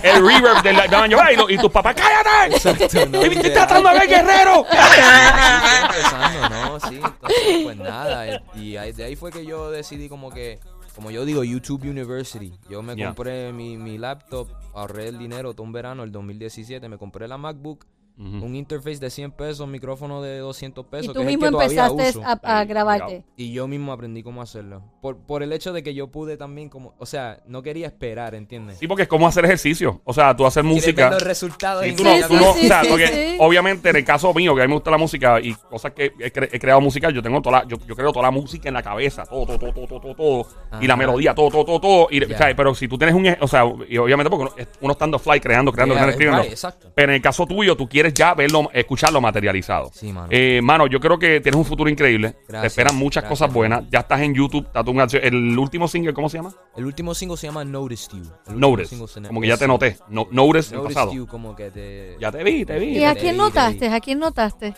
el 0.03 0.25
reverb 0.27 0.61
del 0.61 0.75
baño. 0.91 1.17
Y, 1.49 1.53
y 1.53 1.57
tu 1.57 1.71
papá, 1.71 1.93
¡cállate! 1.93 2.55
Exacto, 2.55 3.05
no, 3.09 3.19
¡Te 3.21 3.29
literal. 3.29 3.45
estás 3.51 3.67
tratando 3.67 3.89
de 3.89 3.99
ver 3.99 4.07
guerrero! 4.09 4.65
¿no? 6.49 6.79
Sí, 6.79 6.99
entonces, 7.01 7.62
pues 7.63 7.77
nada. 7.77 8.27
eh, 8.29 8.41
Y 8.55 8.71
de 8.73 9.03
ahí 9.03 9.15
fue 9.15 9.31
que 9.31 9.45
yo 9.45 9.71
decidí 9.71 10.09
como 10.09 10.29
que, 10.31 10.59
como 10.95 11.09
yo 11.11 11.25
digo, 11.25 11.43
YouTube 11.43 11.83
University. 11.83 12.53
Yo 12.69 12.81
me 12.83 12.95
compré 13.07 13.51
mi, 13.53 13.77
mi 13.77 13.97
laptop, 13.97 14.47
ahorré 14.73 15.07
el 15.09 15.17
dinero 15.17 15.53
todo 15.53 15.63
un 15.63 15.71
verano, 15.71 16.03
el 16.03 16.11
2017, 16.11 16.87
me 16.89 16.97
compré 16.97 17.27
la 17.27 17.37
MacBook, 17.37 17.85
Un 18.15 18.55
interface 18.55 18.97
de 18.99 19.09
100 19.09 19.31
pesos, 19.31 19.67
micrófono 19.67 20.21
de 20.21 20.37
200 20.37 20.85
pesos. 20.85 21.05
Y 21.05 21.07
que 21.09 21.13
tú 21.15 21.19
es 21.21 21.25
el 21.25 21.31
mismo 21.33 21.45
que 21.47 21.51
todavía 21.51 21.87
empezaste 21.87 22.19
uso. 22.19 22.27
a, 22.43 22.59
a 22.59 22.65
grabarte. 22.65 23.23
Y 23.35 23.51
yo 23.53 23.67
mismo 23.67 23.91
aprendí 23.91 24.21
cómo 24.21 24.41
hacerlo. 24.43 24.83
Por, 25.01 25.17
por 25.17 25.41
el 25.41 25.51
hecho 25.51 25.73
de 25.73 25.81
que 25.81 25.95
yo 25.95 26.11
pude 26.11 26.37
también 26.37 26.69
como, 26.69 26.93
o 26.99 27.05
sea, 27.07 27.41
no 27.47 27.63
quería 27.63 27.87
esperar, 27.87 28.35
¿entiendes? 28.35 28.77
Sí, 28.77 28.87
porque 28.87 29.03
es 29.03 29.07
como 29.09 29.27
hacer 29.27 29.45
ejercicio. 29.45 29.99
O 30.03 30.13
sea, 30.13 30.35
tú 30.35 30.45
hacer 30.45 30.61
Quieres 30.63 30.83
música. 30.85 31.09
los 31.09 31.23
resultados 31.23 31.83
Sí, 31.83 31.89
en 31.89 31.95
tú 31.95 32.03
no, 32.03 32.13
Sí, 32.15 32.21
tú 32.21 32.27
sí, 32.27 32.35
no- 32.43 32.49
o 32.51 32.53
sí, 32.53 32.67
sea, 32.67 32.81
sí, 32.83 32.87
porque 32.89 33.07
sí. 33.07 33.37
obviamente 33.39 33.89
en 33.89 33.95
el 33.95 34.05
caso 34.05 34.31
mío, 34.33 34.55
que 34.55 34.61
a 34.61 34.65
mí 34.65 34.69
me 34.69 34.75
gusta 34.75 34.91
la 34.91 34.97
música 34.99 35.41
y 35.41 35.55
cosas 35.55 35.93
que 35.93 36.13
he, 36.19 36.31
cre- 36.31 36.49
he 36.51 36.59
creado 36.59 36.81
musical, 36.81 37.11
yo 37.13 37.23
tengo 37.23 37.41
toda 37.41 37.61
la, 37.63 37.67
yo, 37.67 37.77
yo 37.87 37.95
creo 37.95 38.11
toda 38.13 38.23
la 38.27 38.31
música 38.31 38.67
en 38.69 38.75
la 38.75 38.83
cabeza, 38.83 39.23
todo, 39.25 39.45
todo, 39.57 39.73
todo, 39.73 39.87
todo, 39.87 39.99
todo, 39.99 40.15
todo, 40.15 40.47
y 40.79 40.85
la 40.85 40.95
melodía, 40.95 41.33
todo, 41.33 41.49
todo, 41.49 41.65
todo, 41.65 41.81
todo. 41.81 42.07
Y, 42.11 42.19
Ya. 42.27 42.35
o 42.35 42.37
sea, 42.37 42.55
pero 42.55 42.75
si 42.75 42.87
tú 42.87 42.95
tienes 42.97 43.15
un, 43.15 43.25
e- 43.25 43.37
o 43.41 43.47
sea, 43.47 43.63
y 43.89 43.97
obviamente 43.97 44.29
porque 44.29 44.53
uno, 44.55 44.67
uno 44.81 44.91
estando 44.93 45.17
fly, 45.17 45.39
creando, 45.39 45.71
creando, 45.71 45.95
Yeah, 45.95 46.03
creando, 46.03 46.11
escribiendo. 46.11 46.43
right, 46.43 46.51
exacto. 46.51 46.91
Pero 46.93 47.11
en 47.11 47.15
el 47.15 47.21
caso 47.21 47.47
tuyo, 47.47 47.75
tú 47.75 47.89
quieres 47.89 48.02
ya 48.11 48.33
verlo, 48.33 48.69
escucharlo 48.73 49.21
materializado. 49.21 49.91
Sí, 49.93 50.11
mano. 50.11 50.27
Eh, 50.31 50.59
mano, 50.63 50.87
yo 50.87 50.99
creo 50.99 51.19
que 51.19 51.39
tienes 51.41 51.57
un 51.59 51.65
futuro 51.65 51.89
increíble. 51.89 52.35
Te 52.47 52.65
esperan 52.65 52.95
muchas 52.95 53.21
gracias, 53.23 53.39
cosas 53.39 53.53
buenas. 53.53 53.83
Ya 53.91 53.99
estás 53.99 54.21
en 54.21 54.33
YouTube. 54.33 54.65
está 54.65 54.83
tu 54.83 54.95
canción- 54.95 55.23
el 55.23 55.57
último 55.59 55.87
single, 55.87 56.13
¿cómo 56.13 56.27
se 56.29 56.37
llama? 56.37 56.51
El 56.75 56.85
último 56.85 57.13
single 57.13 57.37
se 57.37 57.45
llama 57.47 57.63
Noticed 57.63 58.11
You. 58.17 58.23
El 58.47 58.59
Notice. 58.59 58.97
Como 59.27 59.39
que 59.41 59.47
ya 59.47 59.57
te 59.57 59.67
noté. 59.67 59.97
No, 60.09 60.27
notice 60.31 60.75
pasado. 60.79 61.13
You, 61.13 61.27
como 61.27 61.55
que 61.55 61.69
te... 61.69 62.17
Ya 62.19 62.31
te 62.31 62.43
vi, 62.43 62.65
te 62.65 62.79
vi. 62.79 62.97
¿Y 62.97 63.03
a 63.03 63.13
quién 63.13 63.37
notaste? 63.37 63.89
¿A 63.89 63.99
quién 63.99 64.17
notaste? 64.17 64.73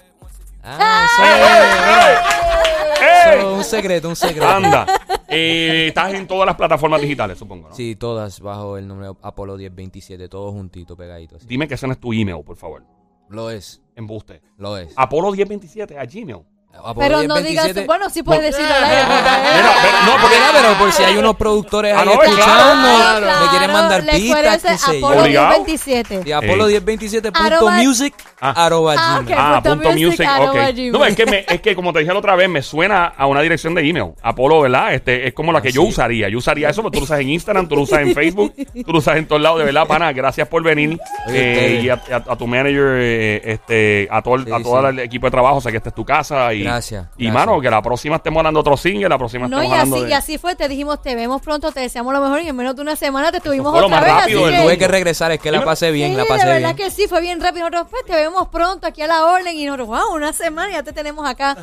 Ah, 0.67 1.07
¡Ey! 1.21 2.97
eso, 2.97 3.05
¡Ey! 3.05 3.39
eso, 3.39 3.53
un 3.55 3.63
secreto, 3.63 4.09
un 4.09 4.15
secreto. 4.15 4.47
Anda. 4.47 4.87
Eh, 5.27 5.85
estás 5.89 6.13
en 6.13 6.25
todas 6.27 6.45
las 6.47 6.55
plataformas 6.55 7.01
digitales, 7.01 7.37
supongo, 7.37 7.69
¿no? 7.69 7.75
Sí, 7.75 7.95
todas 7.95 8.39
bajo 8.39 8.77
el 8.77 8.87
número 8.87 9.17
Apolo 9.21 9.57
1027, 9.57 10.27
todos 10.27 10.53
juntitos, 10.53 10.97
pegaditos. 10.97 11.45
Dime 11.45 11.67
que 11.67 11.75
ese 11.75 11.85
no 11.87 11.93
es 11.93 11.99
tu 11.99 12.13
email, 12.13 12.43
por 12.43 12.55
favor. 12.57 12.83
Lo 13.29 13.49
es, 13.49 13.81
Embuste. 13.95 14.41
lo 14.57 14.77
es. 14.77 14.93
Apolo 14.95 15.31
1027 15.31 15.97
a 15.97 16.05
Gmail. 16.05 16.43
Apolo 16.77 16.95
Pero 16.99 17.15
no 17.23 17.35
1027. 17.35 17.73
digas, 17.73 17.85
bueno, 17.87 18.09
sí 18.09 18.21
puedes 18.23 18.43
decirlo 18.43 18.73
al 18.73 18.83
aire. 18.83 19.01
Pero- 19.07 20.05
no, 20.05 20.21
porque 20.21 20.35
Mira, 20.35 20.49
pero 20.53 20.73
por 20.77 20.91
si 20.91 21.03
hay 21.03 21.17
unos 21.17 21.35
productores 21.35 21.93
Ah, 21.95 22.01
ahí 22.01 22.05
no, 22.05 22.11
claro, 22.13 22.29
escuchando, 22.31 22.97
claro. 22.97 23.25
me 23.43 23.49
quieren 23.49 23.71
mandar 23.71 24.05
pistas, 24.05 24.61
qué 24.61 24.77
sé 24.77 24.99
yo. 24.99 25.07
Apolo 25.07 25.21
Obligado. 25.23 25.49
1027. 25.49 26.21
Y 26.25 26.31
Apolo 26.31 26.67
Ey. 26.67 26.75
1027.music 26.81 28.13
Ah. 28.41 28.65
arroba 28.65 28.95
Ah. 28.97 29.21
Ah, 29.35 29.61
punto 29.63 29.83
punto 29.83 29.97
music, 29.97 30.27
ok. 30.39 30.55
No, 30.91 31.05
es 31.05 31.15
que, 31.15 31.25
me, 31.25 31.45
es 31.47 31.61
que 31.61 31.75
como 31.75 31.91
te 31.93 31.99
dije 31.99 32.11
la 32.13 32.19
otra 32.19 32.35
vez, 32.35 32.49
me 32.49 32.61
suena 32.61 33.05
a 33.17 33.25
una 33.27 33.41
dirección 33.41 33.73
de 33.73 33.87
email. 33.89 34.11
Apolo, 34.21 34.61
¿verdad? 34.61 34.93
Este, 34.93 35.27
es 35.27 35.33
como 35.33 35.51
la 35.51 35.61
que 35.61 35.69
Ah, 35.69 35.71
yo 35.71 35.81
sí. 35.81 35.87
usaría. 35.89 36.29
Yo 36.29 36.37
usaría 36.37 36.69
eso, 36.69 36.81
porque 36.81 36.95
tú 36.97 37.01
lo 37.01 37.05
usas 37.05 37.19
en 37.19 37.29
Instagram, 37.29 37.67
tú 37.67 37.75
lo 37.75 37.81
usas 37.81 38.01
en 38.01 38.13
Facebook, 38.13 38.53
tú 38.85 38.91
lo 38.91 38.99
usas 38.99 39.17
en 39.17 39.27
todos 39.27 39.41
lados. 39.41 39.59
De 39.59 39.65
verdad, 39.65 39.87
pana, 39.87 40.11
gracias 40.13 40.47
por 40.47 40.61
venir. 40.63 40.99
Oye, 41.27 41.37
Eh, 41.37 41.53
ustedes. 41.53 41.83
y 41.83 41.89
a, 41.89 41.93
a- 41.93 42.33
a 42.33 42.35
tu 42.37 42.47
manager, 42.47 42.97
eh, 42.99 43.41
este, 43.45 44.07
a 44.11 44.21
todo, 44.21 44.35
a 44.55 44.61
todo 44.61 44.81
sí. 44.81 44.87
el 44.89 44.99
equipo 44.99 45.27
de 45.27 45.31
trabajo, 45.31 45.61
sé 45.61 45.71
que 45.71 45.77
esta 45.77 45.89
es 45.89 45.95
tu 45.95 46.05
casa. 46.05 46.53
Y, 46.53 46.64
Gracias, 46.65 47.05
Y, 47.17 47.25
gracias. 47.25 47.33
mano, 47.47 47.61
que 47.61 47.69
la 47.69 47.81
próxima 47.81 48.15
estemos 48.17 48.39
hablando 48.39 48.59
de 48.59 48.61
otro 48.61 48.77
single, 48.77 49.09
la 49.09 49.17
próxima 49.17 49.47
No, 49.47 49.57
y 49.57 49.65
estemos 49.65 49.73
hablando 49.73 49.95
así, 49.97 50.03
de... 50.05 50.09
y 50.09 50.13
así 50.13 50.37
fue, 50.37 50.55
te 50.55 50.67
dijimos, 50.67 51.01
te 51.01 51.15
vemos 51.15 51.41
pronto, 51.41 51.71
te 51.71 51.79
deseamos 51.81 52.13
lo 52.13 52.21
mejor 52.21 52.41
y 52.41 52.47
en 52.49 52.55
menos 52.55 52.75
de 52.75 52.81
una 52.81 52.95
semana 52.95 53.31
te 53.31 53.39
tuvimos 53.39 53.73
otra 53.73 53.87
más 53.87 54.01
vez. 54.01 54.13
rápido 54.13 54.45
así 54.45 54.55
que- 54.55 54.61
Tuve 54.63 54.77
que 54.77 54.87
regresar, 54.87 55.31
es 55.31 55.39
que 55.39 55.51
la 55.51 55.63
pasé 55.63 55.91
bien, 55.91 56.11
sí, 56.11 56.15
la 56.17 56.23
de 56.23 56.29
pasé 56.29 56.45
verdad 56.45 56.75
bien. 56.75 56.75
que 56.75 56.91
sí, 56.91 57.07
fue 57.07 57.21
bien 57.21 57.39
rápido. 57.41 57.69
Nosotros, 57.69 57.87
pues, 57.91 58.05
te 58.05 58.13
vemos 58.15 58.47
pronto 58.49 58.87
aquí 58.87 59.01
a 59.01 59.07
la 59.07 59.25
orden 59.25 59.55
y 59.57 59.65
nosotros, 59.65 59.87
wow, 59.87 60.15
una 60.15 60.33
semana 60.33 60.71
ya 60.71 60.83
te 60.83 60.93
tenemos 60.93 61.27
acá. 61.27 61.55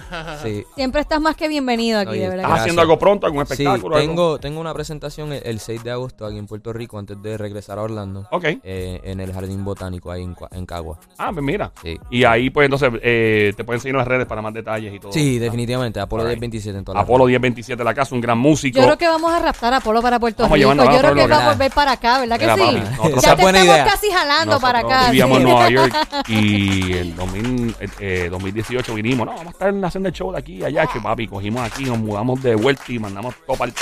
Sí. 0.43 0.65
Siempre 0.75 1.01
estás 1.01 1.21
más 1.21 1.37
que 1.37 1.49
bienvenido 1.49 1.99
aquí, 2.01 2.11
Oye, 2.11 2.21
de 2.21 2.29
verdad. 2.29 2.37
¿Estás 2.45 2.47
que 2.47 2.49
Gracias. 2.49 2.61
haciendo 2.63 2.83
algo 2.83 2.99
pronto, 2.99 3.27
algún 3.27 3.47
Sí, 3.47 3.53
espectáculo? 3.53 3.97
algo? 3.97 4.07
tengo, 4.09 4.39
tengo 4.39 4.61
una 4.61 4.73
presentación 4.75 5.33
el, 5.33 5.43
el 5.45 5.61
6 5.61 5.83
de 5.85 5.91
agosto 5.91 6.27
aquí 6.27 6.39
en 6.39 6.47
Puerto 6.47 6.73
Rico 6.73 6.99
antes 6.99 7.21
de 7.23 7.37
regresar 7.39 7.79
a 7.79 7.83
Orlando. 7.83 8.27
Ok. 8.31 8.45
eh, 8.63 9.01
en 9.05 9.21
el 9.21 9.33
Jardín 9.33 9.65
Botánico 9.65 10.11
ahí 10.11 10.23
en, 10.23 10.37
en 10.53 10.67
Cagua. 10.67 10.99
Ah, 11.19 11.31
pues 11.33 11.45
mira. 11.45 11.73
Sí. 11.83 11.99
Y 12.11 12.25
ahí, 12.25 12.51
pues, 12.51 12.65
entonces, 12.67 12.91
eh, 13.03 13.53
te 13.57 13.65
pueden 13.65 13.81
seguir 13.81 13.95
en 13.95 13.99
las 13.99 14.09
redes 14.09 14.27
para 14.27 14.43
más 14.43 14.53
detalles 14.55 14.92
y 14.95 15.01
todo. 15.01 15.13
Sí, 15.13 15.39
definitivamente. 15.39 16.01
Apolo 16.01 16.23
Alright. 16.23 16.39
1027 16.41 16.79
en 16.79 16.85
todas 16.85 16.97
las 16.97 17.05
Apolo 17.05 17.27
1027 17.27 17.83
la 17.85 17.95
casa, 17.95 18.15
un 18.15 18.21
gran 18.21 18.39
músico. 18.39 18.79
Yo 18.79 18.85
creo 18.85 18.99
que 18.99 19.09
vamos 19.09 19.33
a 19.33 19.39
raptar 19.39 19.75
a 19.75 19.81
Polo 19.81 20.01
para 20.03 20.19
Puerto 20.21 20.43
Vamos 20.45 20.59
Rico. 20.59 20.73
Yo 20.75 20.99
creo 20.99 21.15
que 21.15 21.27
va 21.27 21.47
a 21.47 21.49
volver 21.53 21.71
para 21.73 21.93
acá, 21.93 22.21
¿verdad 22.21 22.39
que 22.39 22.45
sí? 22.45 22.81
nosotros- 22.81 23.13
ya 23.13 23.19
Esa 23.19 23.37
te 23.37 23.43
buena 23.43 23.59
estamos 23.61 23.77
idea. 23.81 23.85
casi 23.93 24.11
jalando 24.11 24.61
para 24.61 24.79
acá. 24.81 25.07
Vivíamos 25.07 25.37
sí. 25.39 25.43
en 25.43 25.49
Nueva 25.49 25.71
York 25.71 25.95
y 26.29 26.93
en 26.97 27.17
2000, 27.17 27.77
eh, 28.01 28.29
2018 28.31 28.95
vinimos. 28.95 29.27
No, 29.27 29.33
vamos 29.33 29.47
a 29.49 29.51
estar 29.51 29.85
haciendo 29.85 30.09
el 30.09 30.15
show 30.15 30.33
de 30.33 30.39
aquí 30.39 30.55
y 30.57 30.65
allá. 30.65 30.87
Que 30.87 31.01
papi, 31.01 31.27
cogimos 31.29 31.63
aquí, 31.63 31.85
nos 31.85 31.99
mudamos 31.99 32.43
de 32.43 32.55
vuelta 32.55 32.83
y 32.89 32.99
mandamos 32.99 33.35
todo 33.47 33.57
para 33.57 33.71
el 33.73 33.77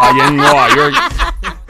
allá 0.00 0.28
en 0.28 0.36
Nueva 0.36 0.68
York. 0.74 0.94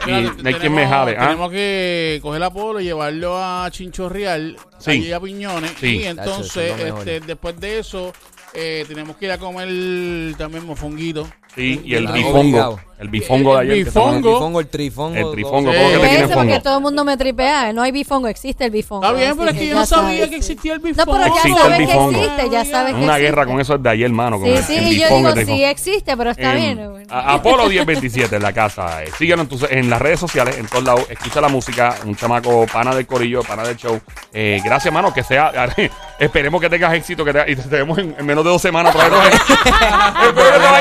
Y 0.07 0.11
no 0.41 0.47
hay 0.47 0.53
quien 0.55 0.73
me 0.73 0.87
jale. 0.87 1.15
¿ah? 1.19 1.25
Tenemos 1.27 1.51
que 1.51 2.19
coger 2.21 2.41
a 2.41 2.49
Polo 2.49 2.79
y 2.79 2.85
llevarlo 2.85 3.37
a 3.37 3.67
Chinchorreal, 3.69 4.55
Sí. 4.79 4.91
allí 4.91 5.11
a 5.11 5.19
Piñones. 5.19 5.71
Sí. 5.79 5.97
Y 5.97 6.05
entonces, 6.05 6.73
este, 6.79 7.19
después 7.19 7.59
de 7.59 7.79
eso, 7.79 8.13
eh, 8.53 8.85
tenemos 8.87 9.15
que 9.17 9.25
ir 9.25 9.31
a 9.31 9.37
comer 9.37 10.35
también 10.37 10.65
mofonguito. 10.65 11.27
Sí, 11.55 11.81
y 11.83 11.95
el 11.95 12.07
bifongo. 12.07 12.79
El 12.99 13.07
bifongo 13.07 13.55
de 13.57 13.63
El 13.63 13.71
ayer. 13.71 13.83
que 13.83 13.87
estamos- 13.89 14.09
El 14.15 14.21
bifongo. 14.21 14.29
trifongo, 14.39 14.59
el 14.59 14.67
trifongo. 14.67 15.15
El 15.15 15.21
todo. 15.23 15.31
trifongo, 15.31 15.71
Sí. 15.71 15.77
lo 15.77 15.83
que 16.01 16.07
tiene 16.09 16.15
Eso, 16.25 16.33
porque 16.33 16.49
fongo. 16.49 16.61
todo 16.61 16.75
el 16.77 16.81
mundo 16.83 17.05
me 17.05 17.17
tripea. 17.17 17.71
No 17.73 17.81
hay 17.81 17.91
bifongo, 17.93 18.27
existe 18.27 18.65
el 18.65 18.71
bifongo. 18.71 19.05
Está 19.05 19.17
bien, 19.17 19.37
pero 19.37 19.51
es 19.51 19.57
que 19.57 19.67
yo 19.67 19.75
no 19.75 19.85
sabía 19.85 20.09
sabes, 20.11 20.29
que 20.29 20.35
existía 20.35 20.73
el 20.73 20.81
No, 20.81 20.87
bifongo. 20.87 21.11
pero 21.13 21.23
ya 21.23 21.27
Existe 21.29 21.47
el 21.49 21.55
sabes 21.63 21.77
que 21.77 21.85
bifongo. 21.85 22.11
existe, 22.11 22.49
ya 22.49 22.65
sabes 22.65 22.93
que 22.93 22.99
Una 22.99 23.05
existe. 23.13 23.21
guerra 23.21 23.45
con 23.45 23.61
eso 23.61 23.77
desde 23.77 23.89
ayer, 23.89 24.05
hermano. 24.05 24.39
Sí, 24.43 24.49
el, 24.49 24.63
sí, 24.63 24.75
el 24.77 24.83
y 24.87 24.95
yo 24.99 25.03
bifongo, 25.05 25.27
digo, 25.33 25.39
el 25.39 25.45
sí 25.47 25.63
existe, 25.63 26.17
pero 26.17 26.31
está 26.31 26.53
bien. 26.53 27.05
a- 27.09 27.33
Apolo 27.35 27.67
1027 27.67 28.35
en 28.35 28.43
la 28.43 28.51
casa. 28.53 29.01
Eh, 29.03 29.09
síguenos 29.17 29.45
entonces 29.45 29.69
en 29.71 29.89
las 29.89 30.01
redes 30.01 30.19
sociales, 30.19 30.57
en 30.57 30.67
todos 30.67 30.83
lados. 30.83 31.05
Escucha 31.09 31.39
la 31.41 31.47
música. 31.47 31.95
Un 32.05 32.15
chamaco 32.17 32.65
pana 32.71 32.93
del 32.93 33.07
corillo, 33.07 33.43
pana 33.43 33.63
del 33.63 33.77
show. 33.77 33.97
Eh, 34.33 34.59
gracias, 34.63 34.93
mano. 34.93 35.13
Que 35.13 35.23
sea. 35.23 35.51
esperemos 36.19 36.59
que 36.61 36.69
tengas 36.69 36.93
éxito. 36.93 37.23
Que 37.23 37.31
te, 37.33 37.51
y 37.51 37.55
te 37.55 37.67
vemos 37.69 37.97
en, 37.97 38.13
en 38.19 38.25
menos 38.25 38.43
de 38.43 38.49
dos 38.49 38.61
semanas. 38.61 38.93
Espero 38.95 39.21
que 39.21 40.59
te 40.59 40.65
vaya 40.65 40.78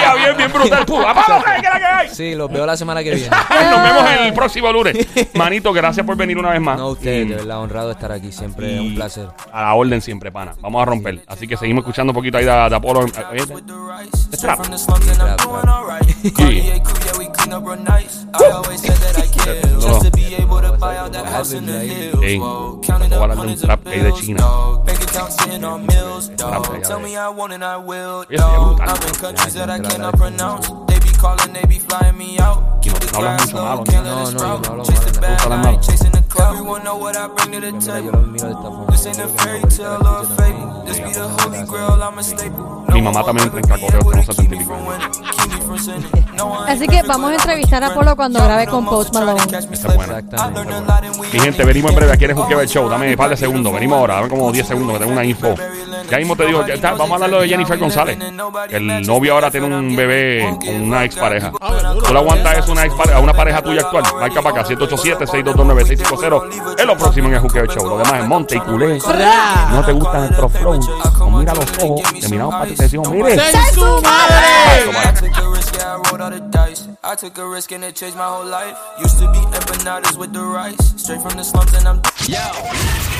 bien, 0.70 0.84
bien 0.84 0.86
brutal. 0.86 0.86
Pum, 0.86 1.04
¡Apolo, 1.04 1.44
¿qué 1.44 1.56
es 1.66 1.72
la 1.72 1.78
que 1.78 1.84
hay? 1.84 2.08
Sí, 2.14 2.34
los 2.34 2.50
veo 2.50 2.66
la 2.66 2.76
semana 2.76 3.02
que 3.02 3.14
viene. 3.14 3.30
Nos 3.30 3.82
vemos 3.82 4.10
el 4.20 4.34
próximo 4.34 4.72
lunes. 4.72 4.96
Manito, 5.34 5.72
gracias 5.72 6.04
por 6.04 6.16
venir 6.16 6.38
una 6.38 6.50
vez 6.50 6.60
más. 6.60 6.78
No, 6.78 6.90
ustedes, 6.90 7.26
Y- 7.26 7.28
de 7.30 7.36
verdad, 7.36 7.58
honrado 7.60 7.90
estar 7.90 8.12
aquí. 8.12 8.32
Siempre 8.32 8.74
es 8.74 8.80
un 8.80 8.94
placer. 8.94 9.28
A 9.52 9.62
la 9.62 9.74
orden 9.74 10.00
siempre, 10.00 10.30
pana. 10.32 10.54
Vamos 10.60 10.82
a 10.82 10.84
romper. 10.84 11.22
Así 11.26 11.46
que 11.46 11.56
seguimos 11.56 11.82
escuchando 11.82 12.12
un 12.12 12.14
poquito 12.14 12.38
ahí 12.38 12.44
de, 12.44 12.50
de 12.50 12.74
Apolo. 12.76 13.00
Oye, 13.00 13.12
trap. 13.12 14.58
Ey, 22.22 22.38
a 22.38 22.42
un 22.42 23.56
trap 23.56 23.84
de 23.84 24.02
bills, 24.02 24.20
China. 24.20 24.44
trap 26.36 26.66
Oye, 28.28 28.38
sería 28.38 28.58
brutal. 28.58 28.88
They 30.86 30.98
be 31.00 31.10
calling, 31.18 31.52
they 31.52 31.64
be 31.66 31.78
flying 31.78 32.16
me 32.16 32.38
out. 32.38 32.80
Keep 32.82 32.92
No, 32.92 32.98
the 32.98 33.06
Chase 34.84 35.00
the 35.04 35.12
me 35.12 35.20
bag, 35.20 35.30
gusta 35.36 35.48
la 35.48 35.54
I 35.54 35.58
malo. 35.58 35.68
ain't 35.70 35.82
chasing 35.82 36.12
the 36.12 36.22
clout. 36.28 36.54
Everyone 36.54 36.82
know 36.84 36.96
what 36.96 37.16
I 37.16 37.28
bring 37.28 37.52
to 37.52 37.60
the 37.60 37.72
table. 37.78 38.12
los 38.12 38.28
miro 38.28 38.46
de 38.46 38.52
esta 38.52 38.62
forma. 38.62 38.86
This 38.92 39.06
ain't 39.06 39.18
a 39.18 39.28
fairy 39.28 39.60
tale 39.62 40.06
or 40.06 40.22
a 40.22 40.26
fable. 40.36 40.84
This 40.86 41.00
be 41.00 41.12
the 41.12 41.28
holy 41.28 41.62
grail, 41.66 42.02
I'm 42.02 42.18
a 42.18 42.22
staple. 42.22 42.64
Mi 42.92 43.02
mamá 43.02 43.24
también 43.24 43.46
entra 43.46 43.60
en 43.60 43.66
cacoteo, 43.66 44.00
pero 44.00 44.16
no 44.16 44.22
se 44.22 44.34
te 44.34 44.42
entiende. 44.42 44.66
Así 46.66 46.86
que 46.86 47.02
vamos 47.02 47.30
a 47.30 47.34
entrevistar 47.34 47.84
a 47.84 47.94
Polo 47.94 48.16
cuando 48.16 48.42
grabe 48.42 48.66
con 48.66 48.84
Post 48.86 49.14
Malone. 49.14 49.42
Buena. 49.94 50.22
Mi 51.32 51.40
gente, 51.40 51.64
venimos 51.64 51.90
en 51.90 51.96
breve. 51.96 52.12
Aquí 52.12 52.24
eres 52.24 52.36
un 52.36 52.52
el 52.52 52.68
show. 52.68 52.88
Dame 52.88 53.10
un 53.10 53.16
par 53.16 53.30
de 53.30 53.36
segundos. 53.36 53.72
Venimos 53.72 53.98
ahora. 53.98 54.14
Dame 54.16 54.28
como 54.28 54.50
10 54.52 54.66
segundos 54.66 54.94
que 54.94 54.98
tengo 55.00 55.12
una 55.12 55.24
info. 55.24 55.54
Ya 56.10 56.18
mismo 56.18 56.36
te 56.36 56.46
digo, 56.46 56.66
ya 56.66 56.74
está, 56.74 56.92
vamos 56.92 57.20
a 57.20 57.24
hablar 57.24 57.40
de 57.42 57.48
Jennifer 57.48 57.78
González. 57.78 58.18
El 58.70 59.06
novio 59.06 59.34
ahora 59.34 59.50
tiene 59.50 59.66
un 59.74 59.96
bebé 59.96 60.56
con 60.64 60.82
una 60.82 61.04
expareja. 61.04 61.50
¿Tú 61.50 62.12
le 62.12 62.18
aguantas 62.18 62.58
eso 62.58 62.68
a 62.68 62.72
una, 62.72 62.84
expare- 62.86 63.14
a 63.14 63.20
una 63.20 63.32
pareja 63.32 63.62
tuya 63.62 63.80
actual? 63.82 64.04
Marca 64.20 64.42
para 64.42 64.60
acá, 64.62 64.68
787-622-9650. 64.74 66.76
Es 66.78 66.86
lo 66.86 66.96
próximo 66.96 67.28
en 67.28 67.34
el 67.34 67.40
Juqueo 67.40 67.66
Show. 67.66 67.86
Lo 67.88 67.98
demás 67.98 68.22
es 68.22 68.28
Monte 68.28 68.56
y 68.56 68.60
Culé. 68.60 68.98
No 69.70 69.84
te 69.84 69.92
gustan 69.92 70.20
nuestros 70.22 70.52
flows. 70.52 70.88
Nos 71.18 71.30
mira 71.32 71.52
a 71.52 71.54
los 71.54 71.66
ojos. 71.82 72.02
Te 72.20 72.28
miramos 72.28 72.54
para 72.54 72.66
ti 72.66 72.72
y 72.72 72.76
te 72.76 72.82
decimos, 72.84 73.10
mire. 73.10 73.38
¡Sen 73.38 73.74
su 73.74 74.02
madre! 74.02 74.84
I 82.60 83.17